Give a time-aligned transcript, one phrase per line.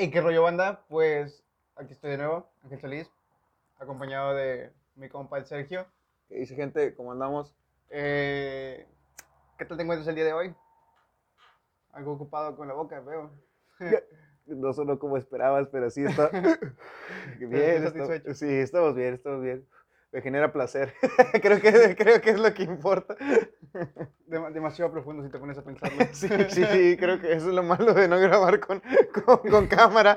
[0.00, 0.84] ¿Y qué rollo banda?
[0.88, 1.44] Pues
[1.76, 3.10] aquí estoy de nuevo, Ángel Solís,
[3.78, 5.86] acompañado de mi compa el Sergio.
[6.28, 6.94] ¿Qué dice gente?
[6.94, 7.54] ¿Cómo andamos?
[7.90, 8.86] Eh,
[9.58, 10.54] ¿Qué tal te encuentras el día de hoy?
[11.92, 13.30] Algo ocupado con la boca, veo.
[14.46, 16.28] No solo como esperabas, pero sí está
[17.38, 18.34] bien.
[18.34, 19.68] Sí, estamos bien, estamos bien.
[20.14, 20.94] Me genera placer.
[21.42, 23.16] creo, que, creo que es lo que importa.
[24.28, 26.04] Dem- demasiado profundo si te pones a pensarlo.
[26.12, 28.80] Sí, sí, sí, creo que eso es lo malo de no grabar con,
[29.24, 30.16] con, con cámara.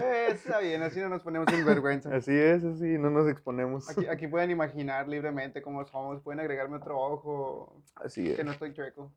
[0.00, 2.14] Eh, está bien, así no nos ponemos en vergüenza.
[2.14, 3.90] Así es, así, no nos exponemos.
[3.90, 8.36] Aquí, aquí pueden imaginar libremente cómo somos, pueden agregarme otro ojo, Así es.
[8.36, 9.10] que no estoy chueco.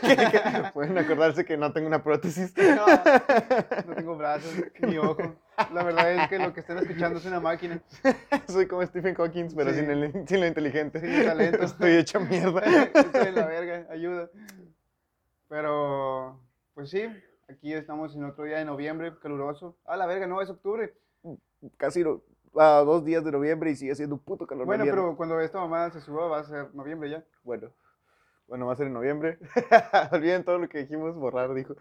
[0.00, 2.52] Que- que Pueden acordarse que no tengo una prótesis.
[2.56, 2.86] No,
[3.86, 5.36] no tengo brazos ni ojo.
[5.72, 7.80] La verdad es que lo que están escuchando es una máquina.
[8.48, 9.80] Soy como Stephen Hawking, pero Sí.
[9.80, 11.00] sin, el, sin lo inteligente.
[11.00, 11.62] Sin el talento.
[11.64, 12.60] Estoy hecha mierda.
[12.94, 14.28] Estoy en la verga, ayuda.
[15.48, 16.40] Pero,
[16.74, 17.04] pues sí,
[17.48, 19.76] aquí estamos en otro día de noviembre, caluroso.
[19.84, 20.94] Ah, la verga, no, es octubre.
[21.76, 22.02] Casi
[22.56, 24.66] a dos días de noviembre y sigue siendo un puto calor.
[24.66, 27.24] Bueno, pero cuando esta mamada se suba va a ser noviembre ya.
[27.42, 27.70] Bueno,
[28.46, 29.38] bueno, va a ser en noviembre.
[30.12, 31.74] Olviden todo lo que dijimos, borrar, dijo.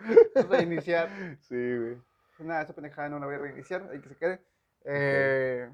[0.49, 1.09] Reiniciar.
[1.41, 1.97] Sí, güey.
[2.37, 4.41] Pues nada, esa pendejada no la voy a reiniciar, hay que se quede.
[4.85, 5.69] Eh,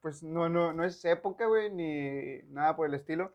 [0.00, 3.34] pues no, no, no es época, güey, ni nada por el estilo.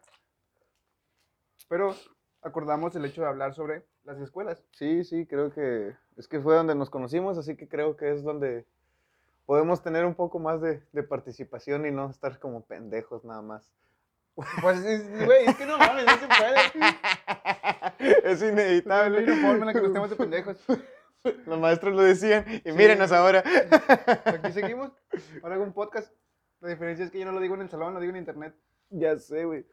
[1.70, 1.95] Pero
[2.42, 4.64] acordamos el hecho de hablar sobre las escuelas.
[4.72, 8.23] Sí, sí, creo que es que fue donde nos conocimos, así que creo que es
[8.23, 8.66] donde
[9.45, 13.72] podemos tener un poco más de, de participación y no estar como pendejos nada más.
[14.61, 16.59] Pues, es- güey, es que no mames, no se puede.
[18.23, 19.19] es inevitable.
[19.19, 20.58] hay una en la que nos estemos de pendejos.
[21.45, 22.78] Los maestros lo decían y Sí.
[22.78, 23.44] mírenos ahora.
[24.25, 24.91] Aquí seguimos.
[25.41, 26.13] Ahora hago un podcast.
[26.61, 28.56] La diferencia es que yo no lo digo en el salón, lo digo en internet.
[28.89, 29.66] Ya sé, güey.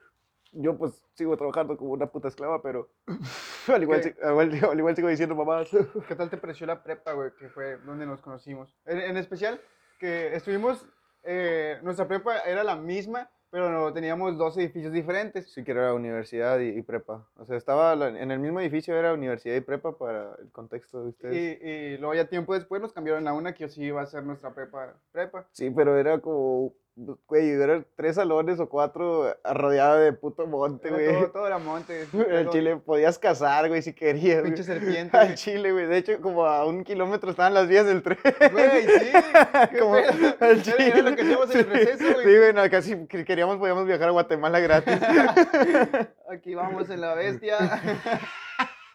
[0.53, 2.91] Yo pues sigo trabajando como una puta esclava, pero
[3.69, 4.13] al igual, ¿Qué?
[4.13, 5.69] si- al igual- al igual sigo diciendo mamadas.
[6.09, 7.33] ¿Qué tal te pareció la prepa, güey?
[7.39, 8.75] Que fue donde nos conocimos.
[8.87, 9.61] En, en especial,
[9.99, 10.87] que estuvimos.
[11.25, 15.53] eh, nuestra prepa era la misma, pero no, teníamos dos edificios diferentes.
[15.53, 17.29] Sí, que era universidad y, y prepa.
[17.37, 21.03] O sea, estaba la- en el mismo edificio, era universidad y prepa para el contexto
[21.03, 21.63] de Y, ustedes.
[21.63, 24.55] y luego, ya tiempo después, nos cambiaron a una que sí iba a ser nuestra
[24.55, 24.95] prepa.
[25.13, 25.47] prepa.
[25.53, 31.07] Sí, pero era como, güey, eran tres salones o cuatro rodeados de puto monte, güey.
[31.07, 32.07] todo, todo era monte.
[32.13, 34.43] En Chile podías cazar, güey, si querías.
[34.43, 35.17] Pinche serpiente.
[35.17, 35.35] Güey.
[35.35, 35.87] Chile, güey.
[35.87, 38.19] De hecho, como a un kilómetro estaban las vías del tren.
[38.53, 39.13] Güey, sí.
[39.79, 40.89] como al Chile.
[40.89, 42.27] Era lo que hacíamos en el receso, güey.
[42.27, 44.95] Sí, güey, no, casi que queríamos, podíamos viajar a Guatemala gratis.
[46.31, 47.59] Aquí vamos en la bestia.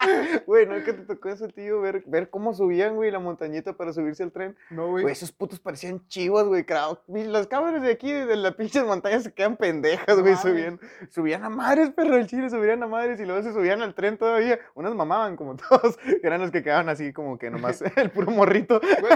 [0.46, 1.80] Güey, ¿no es que te tocó eso, tío?
[1.80, 4.56] Ver, ver cómo subían, güey, la montañita para subirse al tren.
[4.70, 5.12] No, Güey, güey.
[5.12, 6.64] esos putos parecían chivos, güey.
[7.08, 10.36] Las cámaras de aquí, de las pinches montañas, se quedan pendejas, güey.
[10.36, 13.94] subían, subían a madres, perro, el chile, subían a madres y luego se subían al
[13.94, 14.58] tren todavía.
[14.74, 18.80] Unas mamaban como todos, eran los que quedaban así como que nomás el puro morrito.
[18.80, 19.12] Güey.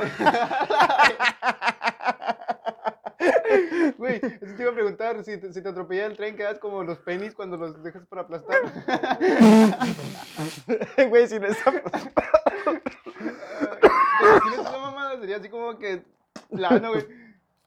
[3.99, 6.83] Güey, eso te iba a preguntar, si te, si te atropella el tren, quedas como
[6.83, 8.59] los penis cuando los dejas para aplastar.
[11.09, 11.73] Güey, si no está...
[11.73, 11.81] ¿Te
[14.27, 15.21] imaginas esa mamada?
[15.21, 16.03] Sería así como que
[16.51, 17.07] plano, güey.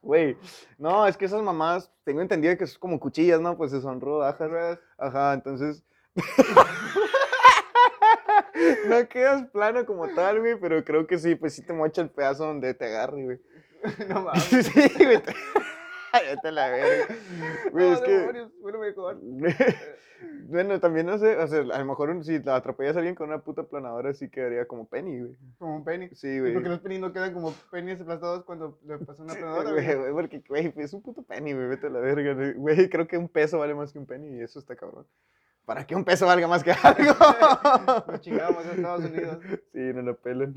[0.02, 0.38] Güey,
[0.78, 3.58] no, es que esas mamás, tengo entendido que son como cuchillas, ¿no?
[3.58, 4.50] Pues son rodajas.
[4.50, 4.80] Ruedas.
[4.98, 5.84] Ajá, entonces.
[8.88, 12.10] no quedas plano como tal, güey, pero creo que sí, pues sí te mocha el
[12.10, 13.42] pedazo donde te agarre, güey.
[14.10, 14.44] No mames.
[14.44, 15.22] sí, güey.
[15.22, 15.34] te-
[16.30, 17.14] Vete la verga.
[17.74, 18.24] Güey, No, es que.
[18.62, 19.18] bueno, mejor.
[20.48, 23.28] bueno, también no sé, o sea, a lo mejor si la atropellas a alguien con
[23.28, 25.36] una puta planadora, sí quedaría como Penny, güey.
[25.58, 26.10] Como un penny.
[26.14, 26.54] Sí, ¿Y güey.
[26.54, 29.86] por qué los penny no quedan como pennies aplastados cuando le pasa una planadora, güey,
[29.86, 29.98] güey?
[29.98, 32.54] güey, porque, güey, es un puto penny, güey, vete a la verga, güey.
[32.54, 32.90] güey.
[32.90, 35.06] Creo que un peso vale más que un penny y eso está cabrón.
[35.66, 37.14] ¿Para qué un peso valga más que algo?
[38.08, 39.40] Nos chingamos a Estados Unidos.
[39.74, 40.54] Sí, no lo pelan.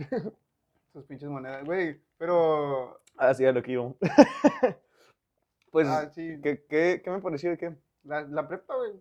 [1.04, 1.64] Pinches monedas.
[1.64, 3.00] Güey, pero.
[3.16, 3.96] Así a lo que íbamos.
[5.70, 6.38] pues, Ah, sí.
[6.42, 7.74] ¿qué, qué, qué me pareció de qué?
[8.04, 8.92] La, la prepa, güey.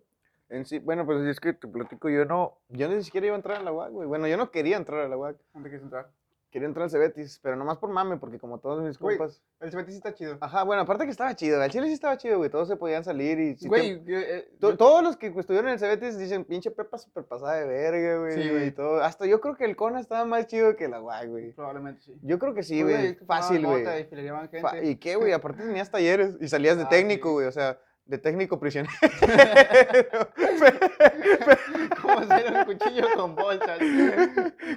[0.50, 3.38] En sí, bueno, pues es que te platico, yo no, yo ni siquiera iba a
[3.38, 4.08] entrar a la UAC, güey.
[4.08, 5.36] Bueno, yo no quería entrar a la UAC.
[5.52, 6.08] ¿Dónde quieres entrar?
[6.50, 9.42] Quería entrar al Cebetis, pero nomás por mame, porque como todos mis Güey, compas.
[9.60, 10.38] El Cebetis está chido.
[10.40, 12.48] Ajá, bueno, aparte que estaba chido, al Chile sí estaba chido, güey.
[12.48, 13.56] Todos se podían salir y.
[13.58, 16.70] sí Güey, te- yo, eh, yo- Todos los que estuvieron en el Cebetis dicen, pinche
[16.70, 18.42] prepa súper pasada de verga, güey.
[18.42, 18.66] Sí, güey.
[18.68, 19.02] y todo.
[19.02, 21.52] Hasta yo creo que el Cona estaba más chido que la UAC, güey.
[21.52, 22.14] probablemente sí.
[22.22, 23.14] Yo creo que sí, Pues, güey.
[23.26, 23.82] Fácil, güey.
[23.82, 24.86] Y gente.
[24.86, 25.32] ¿Y qué, güey?
[25.32, 27.32] Aparte tenías talleres y salías de Ah, técnico, sí.
[27.34, 27.46] güey.
[27.46, 27.78] O sea,
[28.08, 28.92] de técnico prisionero.
[32.02, 33.78] Como hacer un cuchillo con bolsas.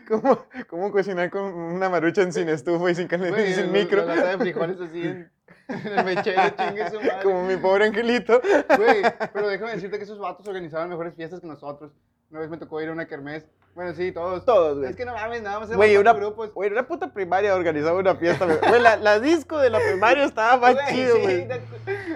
[0.08, 4.06] ¿Cómo, ¿Cómo cocinar con una maruchan sin estufa y sin, cal- y sin micro?
[4.06, 5.32] La de frijoles así en,
[5.70, 7.24] en el mechero, chingue su madre.
[7.24, 8.42] Como mi pobre angelito.
[8.78, 9.02] Güey,
[9.34, 11.94] pero déjame decirte que esos vatos organizaban mejores fiestas que nosotros.
[12.32, 13.46] Una vez me tocó ir a una kermés.
[13.74, 14.44] Bueno, sí, todos.
[14.44, 14.90] Todos, güey.
[14.90, 16.54] Es que no mames, nada más Güey, una, grupos.
[16.54, 18.58] güey, una puta primaria organizaba una fiesta, güey.
[18.68, 21.48] Güey, la, la disco de la primaria estaba más Güey, chido, sí, güey.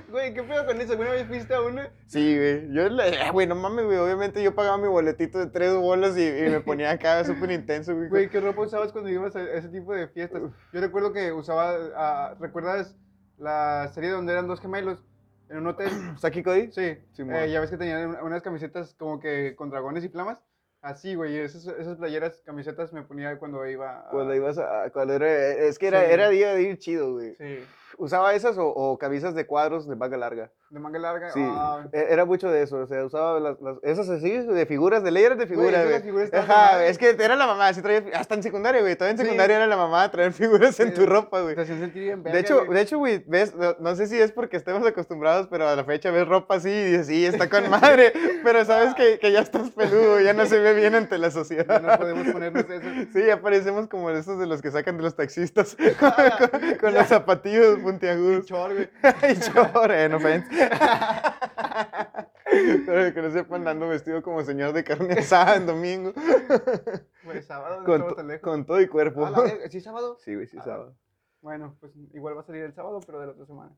[0.10, 0.92] Güey, ¿qué pedo con eso?
[0.92, 1.90] ¿Alguna vez fuiste a una?
[2.08, 2.74] Sí, güey.
[2.74, 3.98] Yo, la- eh, güey, no mames, güey.
[3.98, 7.96] Obviamente yo pagaba mi boletito de tres bolas y, y me ponía acá súper intenso,
[7.96, 8.10] güey.
[8.10, 10.42] Güey, ¿qué ropa usabas cuando ibas a ese tipo de fiestas?
[10.74, 12.98] Yo recuerdo que usaba, ah, ¿recuerdas
[13.38, 15.04] la serie donde eran dos gemelos
[15.50, 15.90] en un hotel?
[16.20, 16.72] ¿Saki Cody?
[16.72, 17.36] Sí, Simón.
[17.36, 20.38] eh, ya ves que tenían un- unas camisetas como que con dragones y flamas.
[20.82, 24.10] Así, güey, esas, esas playeras, camisetas me ponía cuando iba a...
[24.12, 24.92] Cuando ibas a.
[24.92, 26.12] Cuando era, es que era, Sí.
[26.12, 27.36] era día de ir chido, güey.
[27.38, 27.66] Sí,
[27.98, 30.52] ¿Usaba esas o, o camisas de cuadros de manga larga?
[30.70, 31.30] De manga larga.
[31.32, 32.78] Sí, ah, e- era mucho de eso.
[32.78, 36.30] O sea, usaba las, las- esas así, de figuras, de leyeras de figuras, güey.
[36.34, 38.96] Ajá, es que era la mamá, sí traía, hasta en secundaria, güey.
[38.96, 39.24] Todavía en Sí.
[39.24, 41.56] secundaria era la mamá traer figuras en tu ropa, güey.
[41.56, 42.74] te bien De hecho, güey.
[42.78, 45.84] de hecho, güey, ves, no, no sé si es porque estemos acostumbrados, pero a la
[45.86, 48.12] fecha ves ropa así y dices, sí, está con madre,
[48.44, 51.32] pero sabes que, que ya estás peludo, ya no se ve bien ante la Ya
[51.32, 51.82] sociedad.
[51.82, 52.88] no podemos ponernos eso.
[53.14, 56.94] Sí, ya parecemos como esos de los que sacan de los taxistas con, con- con
[56.94, 58.46] los zapatillos puntiagudos.
[58.46, 58.90] Chor, güey.
[59.32, 60.20] y chor, eh, no
[62.86, 66.14] Pero que no sepan ando vestido como señor de carne asada en domingo.
[67.24, 68.42] Güey, sábado, no Con, to- tan lejos.
[68.44, 69.26] con todo y cuerpo.
[69.26, 70.18] Ah, la ¿Sí, sábado?
[70.20, 70.96] Sí, güey, sí, Ah, sábado.
[71.42, 73.76] Bueno, pues igual va a salir el sábado, pero de la otra semana.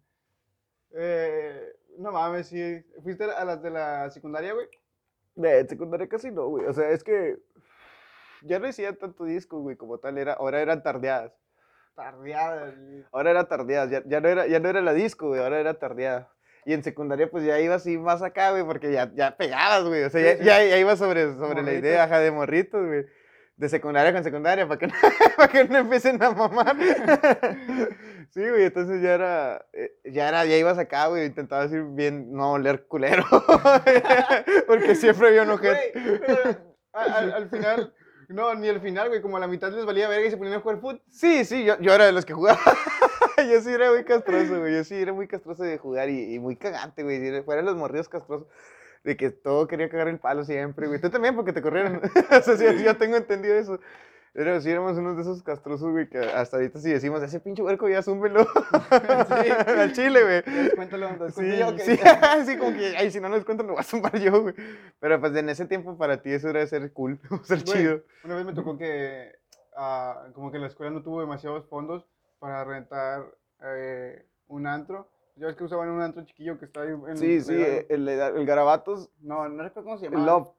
[0.94, 2.85] Eh, no mames, sí.
[3.03, 4.68] ¿Fuiste a las de la secundaria, güey?
[5.35, 6.65] De secundaria casi no, güey.
[6.65, 7.38] O sea, es que
[8.41, 10.18] ya no hacía tanto disco, güey, como tal.
[10.18, 11.33] Era, ahora eran tardeadas.
[11.95, 12.71] Tardeada.
[12.71, 13.06] güey.
[13.12, 13.89] Ahora era tardeadas.
[13.89, 15.41] Ya, ya, no era, ya no era la disco, güey.
[15.41, 16.31] Ahora era tardeada.
[16.68, 20.04] Y en secundaria, pues ya iba así más acá, güey, porque ya, ya pegabas, güey.
[20.04, 20.44] O sea, Sí, ya, sí.
[20.44, 23.06] ya, ya iba sobre, sobre la idea, ajá, de morritos, güey.
[23.56, 24.94] De secundaria con secundaria, para que, no,
[25.38, 26.75] para que no empiecen a mamar.
[28.31, 32.34] Sí, güey, entonces ya era, eh, ya era, ya ibas acá, güey, intentabas ir bien,
[32.34, 33.24] no oler culero.
[34.68, 35.52] Porque siempre había un
[36.92, 37.94] al, al final,
[38.28, 40.58] no, ni al final, güey, como a la mitad les valía verga y se ponían
[40.58, 41.02] a jugar fútbol.
[41.10, 42.60] Sí, sí, yo, yo era de los que jugaba.
[43.49, 44.73] Yo sí era muy castroso, güey.
[44.75, 47.19] Yo sí era muy castroso de jugar y, y muy cagante, güey.
[47.19, 48.47] Si fueran los morridos castrosos.
[49.03, 50.99] De que todo quería cagar el palo siempre, güey.
[50.99, 52.01] Tú también, porque te corrieron.
[52.31, 53.79] o sea, sí, yo tengo entendido eso.
[54.33, 57.63] Pero sí éramos unos de esos castrosos, güey, que hasta ahorita sí decimos, ese pinche
[57.63, 58.45] huerco ya zúmbelo.
[59.27, 59.49] Sí.
[59.49, 60.69] Al chile, güey.
[60.75, 61.97] Cuéntalo, cuento Sí, yo, que- sí,
[62.45, 64.53] sí, como que, ay, si no les cuento, lo voy a zumbar yo, güey.
[64.99, 68.03] Pero pues en ese tiempo para ti eso era ser cool, ser Güey, chido.
[68.25, 69.31] Una vez me tocó que,
[69.75, 72.05] ah, como que la escuela no tuvo demasiados fondos
[72.39, 73.25] para rentar
[73.62, 75.10] eh, un antro.
[75.36, 77.86] Ya ves que usaban un antro chiquillo que está ahí en Sí, sí, Medallo.
[77.89, 80.25] el, el Garabatos, No, no recuerdo cómo se el llama.
[80.25, 80.50] Loft.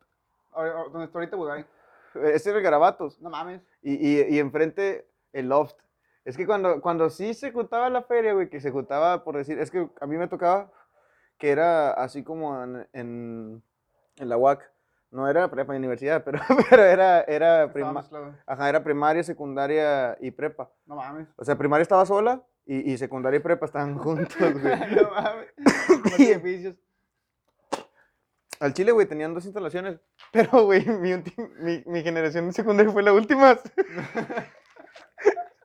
[0.93, 1.67] Donde está ahorita Budai.
[2.15, 3.21] Ese era el Garabatos.
[3.21, 3.63] No mames.
[3.83, 5.77] Y, y, y enfrente el Loft.
[6.25, 9.59] Es que cuando, cuando sí se juntaba la feria, güey, que se juntaba, por decir,
[9.59, 10.71] es que a mí me tocaba
[11.39, 13.63] que era así como en, en,
[14.17, 14.71] en la UAC.
[15.11, 16.39] No era prepa ni universidad, pero,
[16.71, 18.05] pero era, era, prima-
[18.47, 20.71] ajá, era primaria, secundaria y prepa.
[20.87, 21.29] No mames.
[21.37, 24.79] O sea, primaria estaba sola y, y secundaria y prepa estaban juntos, güey.
[25.03, 25.49] no mames.
[26.19, 26.77] Edificios.
[28.61, 30.01] Al Chile, güey, tenían dos instalaciones.
[30.33, 31.15] Pero, güey, mi,
[31.61, 33.57] mi, mi generación de secundaria fue la última.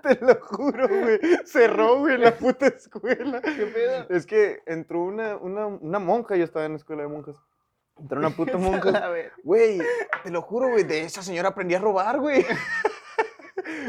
[0.03, 1.19] Te lo juro, güey.
[1.45, 3.41] Cerró, güey, la puta escuela.
[3.41, 4.05] ¿Qué pedo?
[4.09, 7.37] Es que entró una, una, una monja, yo estaba en la escuela de monjas.
[7.99, 9.09] Entró una puta monja.
[9.43, 9.79] Güey,
[10.23, 12.45] te lo juro, güey, de esa señora aprendí a robar, güey.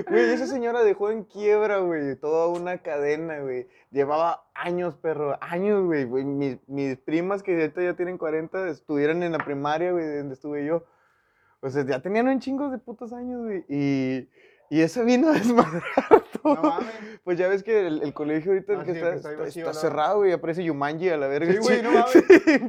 [0.09, 3.67] Güey, esa señora dejó en quiebra, güey, toda una cadena, güey.
[3.91, 6.05] Llevaba años, perro, años, güey.
[6.05, 6.25] güey.
[6.25, 10.65] Mis, mis primas que ahorita ya tienen 40 estuvieron en la primaria, güey, donde estuve
[10.65, 10.84] yo.
[11.61, 13.65] O sea, ya tenían un chingo de putos años, güey.
[13.69, 14.29] Y,
[14.71, 15.83] y eso vino a desmadrar
[16.43, 16.55] todo.
[16.56, 17.21] No mames.
[17.25, 19.29] Pues ya ves que el, el colegio ahorita el Ah, que sí, está, que está
[19.29, 19.81] ahí está- vacío, está ¿no?
[19.81, 20.33] cerrado, güey.
[20.33, 21.53] Aparece Yumanji a la verga.
[21.53, 22.13] Sí, güey, no mames.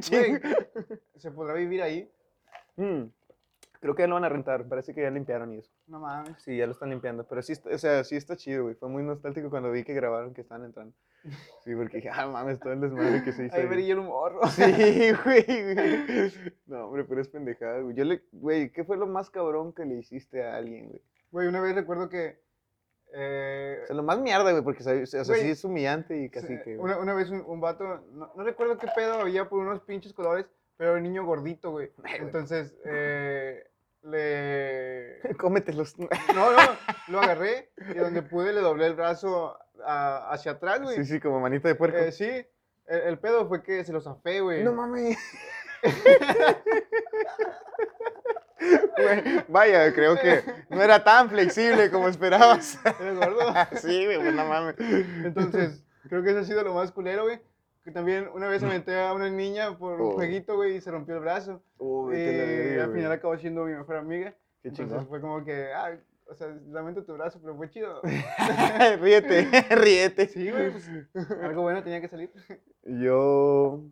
[0.04, 0.16] Sí.
[0.16, 0.40] Güey,
[1.16, 2.10] ¿se podrá vivir ahí?
[2.76, 3.04] Mm,
[3.78, 4.66] Creo que ya lo van a rentar.
[4.66, 5.70] Parece que ya limpiaron y eso.
[5.86, 6.42] No mames.
[6.42, 7.24] Sí, ya lo están limpiando.
[7.28, 8.74] Pero sí, está, o sea, sí está chido, güey.
[8.74, 10.94] Fue muy nostálgico cuando vi que grabaron que estaban entrando.
[11.64, 13.56] Sí, porque dije, ah, mames, todo el desmadre que se hizo.
[13.56, 14.40] Ahí vería el morro.
[14.48, 14.62] Sí,
[15.24, 16.32] güey, güey.
[16.66, 17.94] No, hombre, pero es pendejada, güey.
[17.96, 21.02] Yo le, güey, ¿qué fue lo más cabrón que le hiciste a alguien, güey?
[21.30, 22.40] Güey, una vez recuerdo que.
[23.12, 26.30] eh, O sea, lo más mierda, güey, porque o sea, Güey, sí es humillante y
[26.30, 26.76] casi que.
[26.78, 30.12] una, una vez un, un vato, no, no recuerdo qué pedo había por unos pinches
[30.12, 31.90] colores, pero era un niño gordito, güey.
[32.20, 33.64] Entonces, eh,
[34.02, 35.20] le.
[35.38, 35.96] Cómetelos.
[36.34, 36.58] No, no,
[37.08, 40.96] lo agarré y donde pude le doblé el brazo a- hacia atrás, güey.
[40.96, 41.98] Sí, sí, como manita de puerco.
[41.98, 42.28] Eh, sí,
[42.86, 44.62] el, el pedo fue que se lo zafé, güey.
[44.64, 45.18] No mames.
[49.48, 52.78] Vaya, creo que no era tan flexible como esperabas.
[53.00, 53.52] Era gordo.
[53.80, 54.74] sí, güey, pues no mames.
[55.24, 57.40] Entonces, creo que eso ha sido lo más culero, güey.
[57.84, 60.14] que también una vez aventé a una niña por un Oh.
[60.14, 61.62] jueguito, güey, y se rompió el brazo.
[61.78, 63.18] Oh, la verga, al final güey.
[63.18, 64.30] acabó siendo mi mejor amiga.
[64.62, 65.08] Qué Entonces chingón.
[65.08, 65.96] fue como que, ah,
[66.28, 68.00] o sea, lamento tu brazo, pero fue chido.
[69.00, 70.26] ríete, ríete.
[70.28, 70.90] Sí, güey, pues,
[71.42, 72.32] algo bueno tenía que salir.
[72.82, 73.82] Yo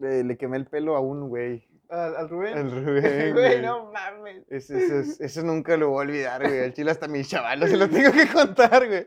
[0.00, 1.66] eh, le quemé el pelo a un güey.
[1.88, 2.58] Al, al Rubén.
[2.58, 3.32] Al Rubén.
[3.32, 4.42] Güey, no mames.
[4.48, 6.60] Ese, ese es- ese nunca lo voy a olvidar, güey.
[6.60, 9.06] Al chile hasta mis chavalos se lo tengo que contar, güey.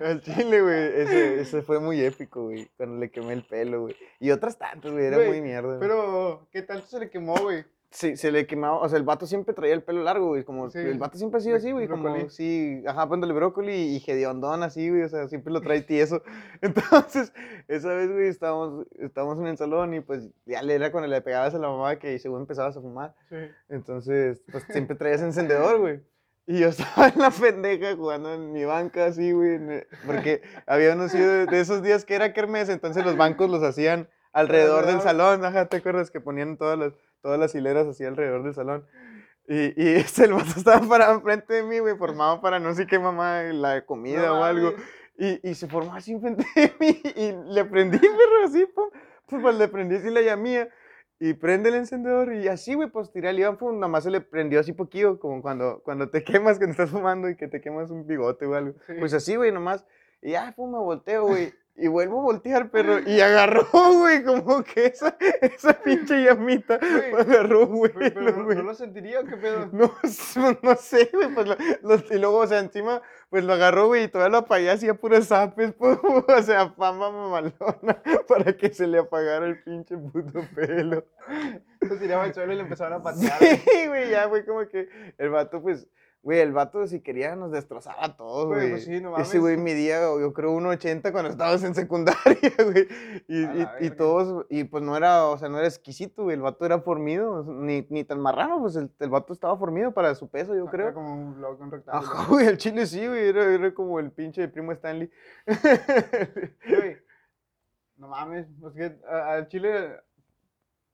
[0.00, 1.00] Al chile, güey.
[1.02, 2.68] Ese, ese fue muy épico, güey.
[2.76, 3.96] Cuando le quemé el pelo, güey.
[4.20, 5.06] Y otras tantas, güey.
[5.06, 5.66] Era Güey, muy mierda.
[5.76, 5.80] güey.
[5.80, 7.64] Pero, ¿qué tanto se le quemó, güey?
[7.94, 10.68] Sí, se le quemaba, o sea, el vato siempre traía el pelo largo, güey, como,
[10.68, 14.64] Sí, el vato siempre ha sido así, güey, como, sí, ajá, póndole brócoli y hediondón
[14.64, 16.20] así, güey, o sea, siempre lo trae tieso.
[16.60, 17.32] Entonces,
[17.68, 21.20] esa vez, güey, estábamos, estábamos en el salón y pues ya le era cuando le
[21.20, 23.14] pegabas a la mamá que según empezabas a fumar.
[23.28, 23.36] Sí.
[23.68, 26.00] Entonces, pues siempre traías encendedor, güey.
[26.46, 30.94] Y yo estaba en la pendeja jugando en mi banca así, güey, el- porque había
[30.94, 35.00] unos de, de esos días que era kermés, entonces los bancos los hacían alrededor del
[35.00, 36.92] salón, ajá, ¿te acuerdas que ponían todas las,
[37.24, 38.86] todas las hileras así alrededor del salón?
[39.48, 42.86] Y, y este, el vato estaba parado enfrente de mí, güey, formado para no sé
[42.86, 44.74] qué mamá, la comida No o algo.
[45.16, 48.90] Y, y se formó así enfrente de mí y le prendí, perro, así, pum,
[49.26, 50.68] pum, pues le prendí así la llamía
[51.18, 54.10] y prende el encendedor y así, güey, pues tiré el iban, pum, nada más se
[54.10, 57.62] le prendió así poquillo, como cuando, cuando te quemas, cuando estás fumando y que te
[57.62, 58.78] quemas un bigote o algo.
[58.86, 58.94] Sí.
[58.98, 59.86] Pues así, güey, nomás.
[60.20, 61.54] Y ya, pum, me volteo, güey.
[61.76, 63.00] Y vuelvo a voltear, perro.
[63.04, 63.66] Y agarró,
[63.98, 68.56] güey, como que esa, esa pinche llamita Güey, agarró, Güey, pero no, güey.
[68.58, 69.66] no lo sentiría, ¿o ¿qué pedo?
[69.72, 69.92] No,
[70.62, 74.04] no sé, güey, pues lo, lo- y luego, o sea, encima, pues lo agarró, güey,
[74.04, 78.86] y todavía lo apagé hacía puros zapes, pues, o sea, fama mamalona, para que se
[78.86, 81.04] le apagara el pinche puto pelo.
[81.80, 83.36] Se tiraba al suelo y le empezaron a patear.
[83.38, 84.88] Sí, güey, ya, güey, como que
[85.18, 85.88] el vato, pues,
[86.24, 89.40] güey, el vato, si quería, nos destrozaba a todos, Güey, pues sí, no Ese mames.
[89.40, 92.16] güey midía, yo creo, 1.80 cuando estábamos en secundaria,
[92.64, 92.88] güey.
[93.28, 96.64] Y, y, todos, y pues no era, o sea, no era exquisito, güey, el vato
[96.66, 100.54] era formido, ni, ni tan marrano, pues el, el vato estaba formido para su peso,
[100.54, 100.94] yo Era creo.
[100.94, 102.10] como un blog, un rectángulo.
[102.10, 105.10] Ajá, güey, el chile sí, güey, era, era como el pinche primo Stanley.
[105.46, 106.96] Güey,
[107.98, 110.00] no mames, pues que al Chile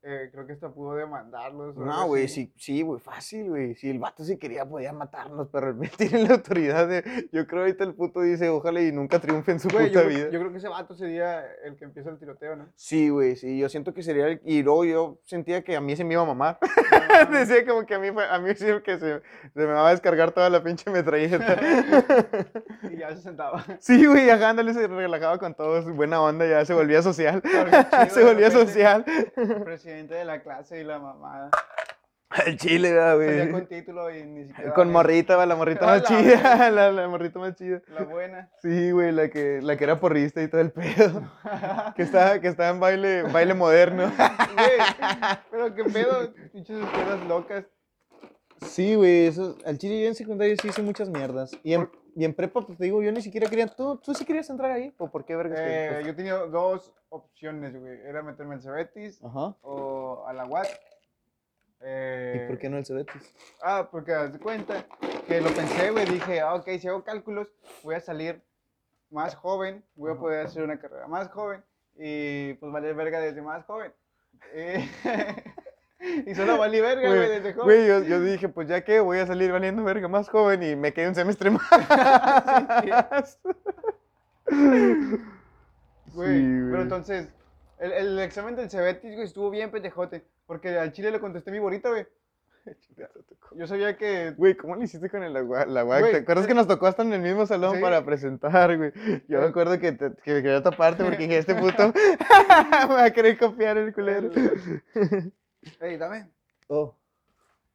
[0.02, 1.76] eh, creo que hasta pudo demandarlos.
[1.76, 3.74] No, güey, sí, sí, güey, fácil, güey.
[3.74, 7.28] Si el vato si quería podía matarnos, pero él tiene la autoridad de...
[7.32, 10.08] Yo creo ahorita el puto dice, ojalá y nunca triunfe en su Güey, puta yo,
[10.08, 10.30] vida.
[10.30, 12.68] yo creo que ese vato sería el que empieza el tiroteo, ¿no?
[12.76, 14.40] Sí, güey, sí, yo siento que sería el...
[14.46, 16.58] Y luego yo sentía que a mí se me iba a mamar.
[16.62, 17.30] No mames.
[17.48, 19.20] Decía como que a mí, fue- a mí sí que se,
[19.52, 21.58] se me va a descargar toda la pinche metralleta.
[22.90, 23.62] y ya se sentaba.
[23.80, 27.42] sí, güey, ajá, ándale, se relajaba con todos, buena onda, ya se volvía social.
[27.42, 29.04] Chido, se volvía social.
[29.64, 31.50] Presidente de la clase y la mamá.
[32.46, 33.50] El chile, ¿verdad, Salía güey.
[33.50, 34.72] con título y ni siquiera.
[34.72, 37.82] Con morrita, la morrita A más chida, la, la morrita más chida.
[37.88, 38.48] La buena.
[38.62, 41.28] Sí, güey, la que, la que era porrista y todo el pedo.
[41.96, 44.12] Que estaba, que estaba en baile, baile moderno.
[44.54, 44.78] Güey,
[45.50, 47.64] pero qué pedo, pinches escuelas locas.
[48.64, 51.50] Sí, güey, eso, al chile yo en secundaria sí hice muchas mierdas.
[51.64, 54.26] Y en, y en prepa, pues te digo, yo ni siquiera quería, ¿tú, tú sí
[54.26, 54.92] querías entrar ahí?
[54.98, 55.58] ¿O por qué vergas?
[55.62, 57.98] Eh, pues- yo tenía dos opciones, güey.
[58.04, 59.56] Era meterme al Cebetis Ajá.
[59.62, 60.66] o a la UAT.
[61.80, 63.34] Eh, ¿Y por qué no el Cebetis?
[63.62, 64.84] Ah, porque de cuenta
[65.26, 66.04] que lo pensé, güey.
[66.04, 67.48] Dije, ah, ok, si hago cálculos,
[67.82, 68.42] voy a salir
[69.08, 70.20] más joven, voy a Ajá.
[70.20, 71.64] poder hacer una carrera más joven
[71.96, 73.94] y pues valer verga desde más joven.
[74.52, 74.86] Eh,
[76.26, 77.64] y solo valí verga, güey, desde joven.
[77.66, 80.76] Güey, yo, yo dije, pues ya que voy a salir valiendo verga más joven y
[80.76, 81.62] me quedé un semestre más.
[86.12, 87.28] Güey, Sí, pero entonces,
[87.78, 90.24] el, el examen del Cebetis, güey, estuvo bien pendejote.
[90.46, 92.06] Porque al chile le contesté mi bonita, güey.
[93.56, 94.32] Yo sabía que.
[94.36, 96.00] Güey, ¿cómo le hiciste con el agua, la UAC?
[96.00, 97.80] Güey, ¿Te acuerdas eh, que nos tocó hasta en el mismo salón sí.
[97.80, 98.92] para presentar, güey?
[99.28, 99.48] Yo me Eh.
[99.48, 101.92] acuerdo que, te, que quería taparte porque dije, este puto
[102.88, 104.30] me va a querer copiar el culero.
[105.80, 106.28] Ey, dame.
[106.68, 106.94] Oh,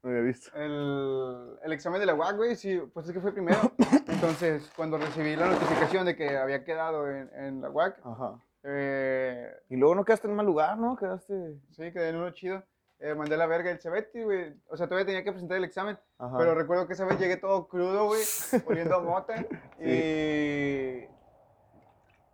[0.03, 0.49] no había visto.
[0.55, 3.59] El, el examen de la UAC, güey, sí, pues es que fue primero.
[4.07, 8.39] Entonces, cuando recibí la notificación de que había quedado en, en la UAC, Ajá.
[8.63, 10.95] eh, Y luego no quedaste en mal lugar, ¿no?
[10.95, 11.55] Quedaste...
[11.71, 12.63] sí, quedé en uno chido.
[12.99, 14.55] Eh, mandé la verga el Cebetis, güey.
[14.69, 15.99] O sea, todavía tenía que presentar el examen.
[16.17, 16.37] Ajá.
[16.37, 18.21] Pero recuerdo que esa vez llegué todo crudo, güey,
[18.67, 19.35] oliendo a mota.
[19.79, 21.05] Y.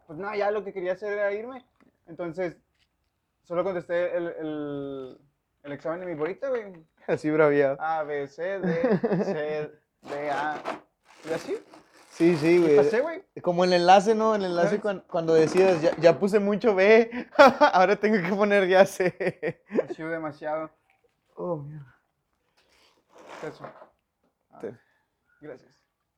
[0.06, 1.66] Pues nada, ya lo que quería hacer era irme.
[2.06, 2.58] Entonces,
[3.44, 5.18] solo contesté el, el,
[5.64, 6.74] el examen de mi bolita, güey.
[7.08, 7.78] Así braviado.
[7.80, 9.72] A, B, C, D, C,
[10.10, 10.62] D, A.
[11.30, 11.58] Y así.
[12.10, 12.76] Sí, sí, güey.
[12.76, 13.24] pasé, güey.
[13.42, 14.36] Como el enlace, ¿no?
[14.36, 14.82] El enlace ¿Sabes?
[14.82, 17.10] cuan- cuando decías, ya, ya puse mucho B,
[17.74, 19.64] ahora tengo que poner ya C.
[19.90, 20.70] Ha sido demasiado.
[21.36, 21.96] Oh, mierda.
[23.48, 23.66] Eso.
[24.52, 24.62] Ah,
[25.40, 25.72] gracias.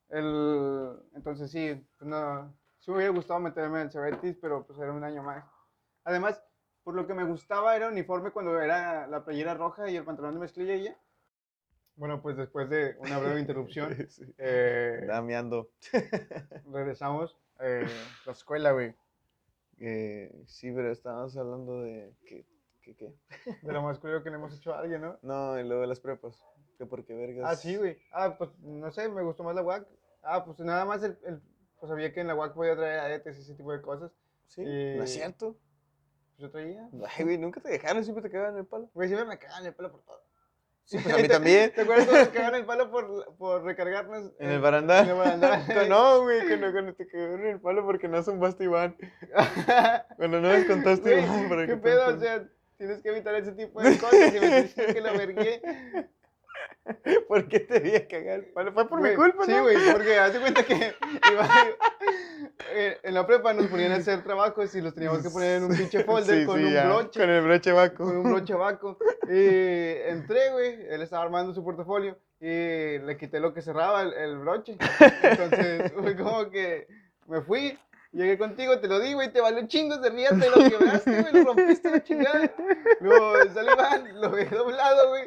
[0.09, 4.77] El, entonces sí, pues no, sí me hubiera gustado meterme en el Cebetis, pero pues
[4.79, 5.45] era un año más.
[6.03, 6.41] Además,
[6.83, 10.33] por lo que me gustaba era uniforme cuando era la playera roja y el pantalón
[10.35, 10.97] de mezclilla y ya.
[11.95, 14.23] Bueno, pues después de una breve interrupción, Sí.
[14.37, 15.69] eh, Dameando.
[16.71, 18.95] regresamos eh, a la escuela, güey.
[19.79, 22.13] Eh, sí, pero estábamos hablando de.
[22.25, 22.45] ¿Qué?
[22.81, 22.95] ¿Qué?
[22.95, 23.13] qué?
[23.61, 25.17] De lo más curioso que le hemos hecho a alguien, ¿no?
[25.21, 26.43] No, y luego de las prepas.
[26.77, 27.45] Que porque vergas.
[27.49, 27.97] Ah, sí, güey.
[28.11, 29.87] Ah, pues no sé, me gustó más la UAC.
[30.23, 31.41] Ah, pues nada más el, el-
[31.79, 34.11] pues sabía que en la UAC podía traer aretes y ese tipo de cosas.
[34.47, 35.55] Sí, no es cierto.
[36.37, 36.89] Pues yo traía.
[37.17, 38.89] Ay, güey, nunca te dejaron, siempre te cagaban el palo.
[38.93, 40.21] Güey, siempre me cagaban el palo por todo.
[40.85, 41.71] Sí, pues a mí también.
[41.73, 44.31] ¿Te acuerdas cuando nos cagaban el palo por, por recargarnos?
[44.39, 45.05] En el barandal.
[45.05, 45.65] En el barandal.
[45.89, 48.97] no, güey, cuando, cuando te cagaron el palo porque no zumbaste Iván.
[50.17, 51.49] Cuando no les contaste Iván.
[51.49, 52.07] ¿Qué que pedo?
[52.07, 52.47] te- O sea,
[52.77, 55.61] tienes que evitar ese tipo de cosas y me diciendo que la vergué.
[57.27, 58.73] ¿Por qué te vi a cagar palo?
[58.73, 59.61] Fue por mi Güey, culpa, Sí, ¿no?
[59.63, 60.93] güey, porque hace cuenta que
[61.31, 61.49] iba-
[63.03, 65.75] en la prepa nos ponían a hacer trabajos y los teníamos que poner en un
[65.77, 67.19] pinche folder Sí, con sí, un ya, broche.
[67.19, 68.03] Con el broche vaco.
[68.05, 68.97] con un broche vaco.
[69.29, 74.13] Y entré, güey, él estaba armando su portafolio y le quité lo que cerraba el,
[74.13, 74.77] el broche.
[75.21, 76.87] Entonces, fue como que
[77.27, 77.77] me fui,
[78.13, 81.34] llegué contigo, te lo di, güey, te valió chingo, se ría, te lo quebraste, güey,
[81.34, 82.51] lo rompiste la chingada.
[83.00, 85.24] Luego sale Iván, lo ve doblado, güey,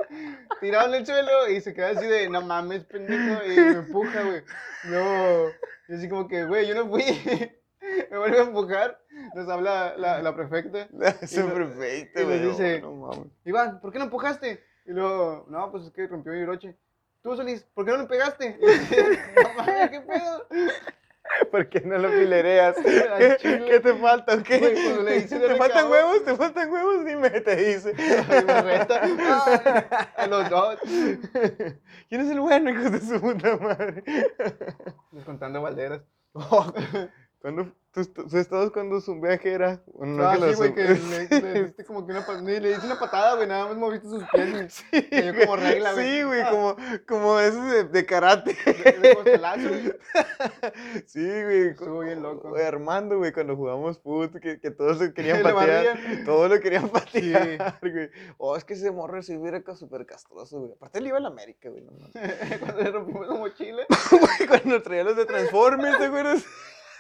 [0.61, 4.23] tirado en el suelo y se queda así de, no mames, pendejo, y me empuja,
[4.23, 4.43] güey.
[4.85, 5.51] Luego,
[5.89, 7.03] yo así como que, güey, yo no fui.
[8.11, 9.01] Me vuelve a empujar,
[9.37, 10.89] nos habla la, la prefecta.
[11.23, 12.41] Es Y lo- perfecto, y güey.
[12.43, 13.29] dice- No, mames.
[13.45, 14.61] Iván, ¿por qué no empujaste?
[14.87, 16.75] Y luego, no, pues es que rompió mi broche.
[17.23, 18.59] Tú, Solís, ¿por qué no le pegaste?
[18.61, 20.47] Y no mames, ¿qué pedo?
[21.51, 22.77] ¿Por qué no lo filereas?
[23.41, 24.59] ¿Qué, te falta qué?
[25.05, 26.25] Le ¿Te faltan recado- huevos?
[26.25, 27.05] ¿Te faltan huevos?
[27.05, 27.95] Dime, te dice.
[28.29, 30.79] Ah, A los dos.
[32.09, 34.03] ¿Quién es el bueno, hijos de su puta madre?
[35.13, 36.03] Descontando balderas.
[36.35, 36.73] Oh,
[37.41, 39.81] ¿Cuándo, tus, tus estados cuando su viaje era?
[39.99, 42.61] No ah, que lo sí, güey, que le, le diste como que una, pa- ni
[42.61, 45.47] le diste una patada, güey, nada más moviste sus pies Sí, cayó güey.
[45.47, 46.07] como regla, güey.
[46.19, 46.51] Sí, güey, Ah.
[46.51, 46.77] como,
[47.09, 48.55] como esos de, de karate.
[48.67, 49.93] de, de costelazo, güey.
[51.07, 51.69] Sí, güey.
[51.69, 52.51] Estuvo bien loco.
[52.51, 55.99] Güey, Armando, güey, cuando jugamos fútbol, que, que todos se querían patear.
[56.27, 58.11] Todos lo querían patear, güey.
[58.37, 60.73] Oh, es que ese morro se hubiera súper castroso, güey.
[60.73, 61.83] Aparte él iba a la América, güey.
[61.83, 61.93] No.
[62.61, 63.83] Cuando le rompimos la mochila.
[64.11, 66.45] Güey, cuando traía los de Transformers, ¿te acuerdas?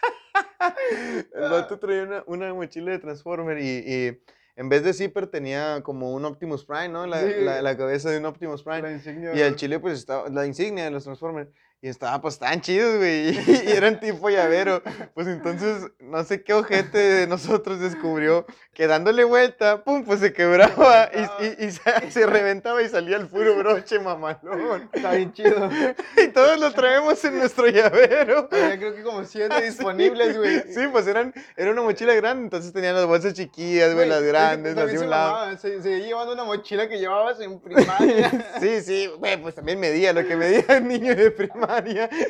[1.35, 4.21] El vato traía una, una mochila de Transformer y, y
[4.57, 7.07] en vez de zipper tenía como un Optimus Prime, ¿no?
[7.07, 7.33] La, Sí.
[7.41, 8.83] la- la cabeza de un Optimus Prime.
[8.83, 9.35] La insignia.
[9.35, 11.51] Y el chile, pues, estaba, la insignia de los Transformers.
[11.83, 13.39] Y estaba, pues, tan chidos, güey.
[13.39, 14.83] Y, eran tipo llavero.
[15.15, 20.33] Pues entonces, no sé qué ojete de nosotros descubrió que dándole vuelta, pum, pues se
[20.33, 24.89] quebraba y, y- y se, se reventaba y salía el puro broche mamalón.
[24.93, 25.69] Está bien chido.
[26.17, 28.49] Y todos lo traemos en nuestro llavero.
[28.51, 30.63] Había creo que como siete disponibles, güey.
[30.73, 34.75] Sí, pues eran, era una mochila grande, entonces tenían las bolsas chiquillas, güey, las grandes,
[34.75, 35.57] las de un lado.
[35.59, 38.33] Se, seguía llevando una mochila que llevabas en primaria.
[38.61, 41.66] Sí, sí, güey, pues también medía lo que medía el niño de primaria.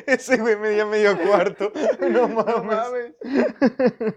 [0.05, 1.71] Ese güey medía medio cuarto.
[2.01, 3.13] No No mames.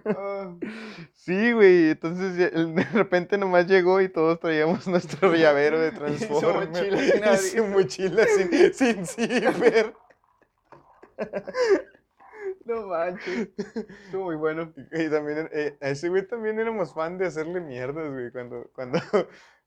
[0.07, 0.55] Ah,
[1.15, 6.99] Sí, güey, entonces de repente nomás llegó y todos traíamos nuestro llavero de su mochila
[6.99, 7.63] sin Y su abrir.
[7.75, 9.95] mochila sin, sin zipper.
[12.65, 13.49] no manches.
[14.05, 14.73] Estuvo muy bueno.
[14.93, 18.99] Y también, eh, a ese güey también éramos fan de hacerle mierdas, güey, cuando, cuando,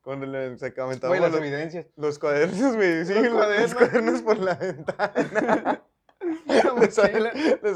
[0.04, 1.86] cuando le Güey, las los, evidencias.
[1.96, 4.22] los cuadernos, güey, sí, Los cuadernos.
[4.22, 5.82] por la ventana.
[6.46, 6.98] Les,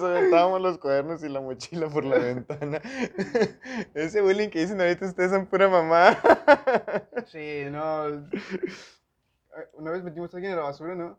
[0.03, 2.81] aventábamos los cuadernos y la mochila por la ventana.
[3.95, 6.19] Ese bullying que dicen ahorita ustedes son pura mamá.
[7.27, 8.07] Sí, no.
[9.75, 11.19] Una vez metimos a alguien a la basura, ¿no?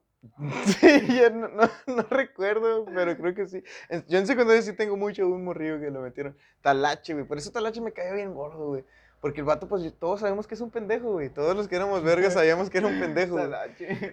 [0.66, 3.64] Sí, ya no, no, no recuerdo, pero creo que sí.
[3.90, 6.36] En- Yo en secundaria sí tengo mucho un morrillo que lo metieron.
[6.62, 7.26] Talache, güey.
[7.26, 8.86] Por eso Talache me caía bien gordo, güey.
[9.22, 11.30] Porque el vato, pues todos sabemos que es un pendejo, güey.
[11.30, 13.38] Todos los que éramos vergas sabíamos que era un pendejo.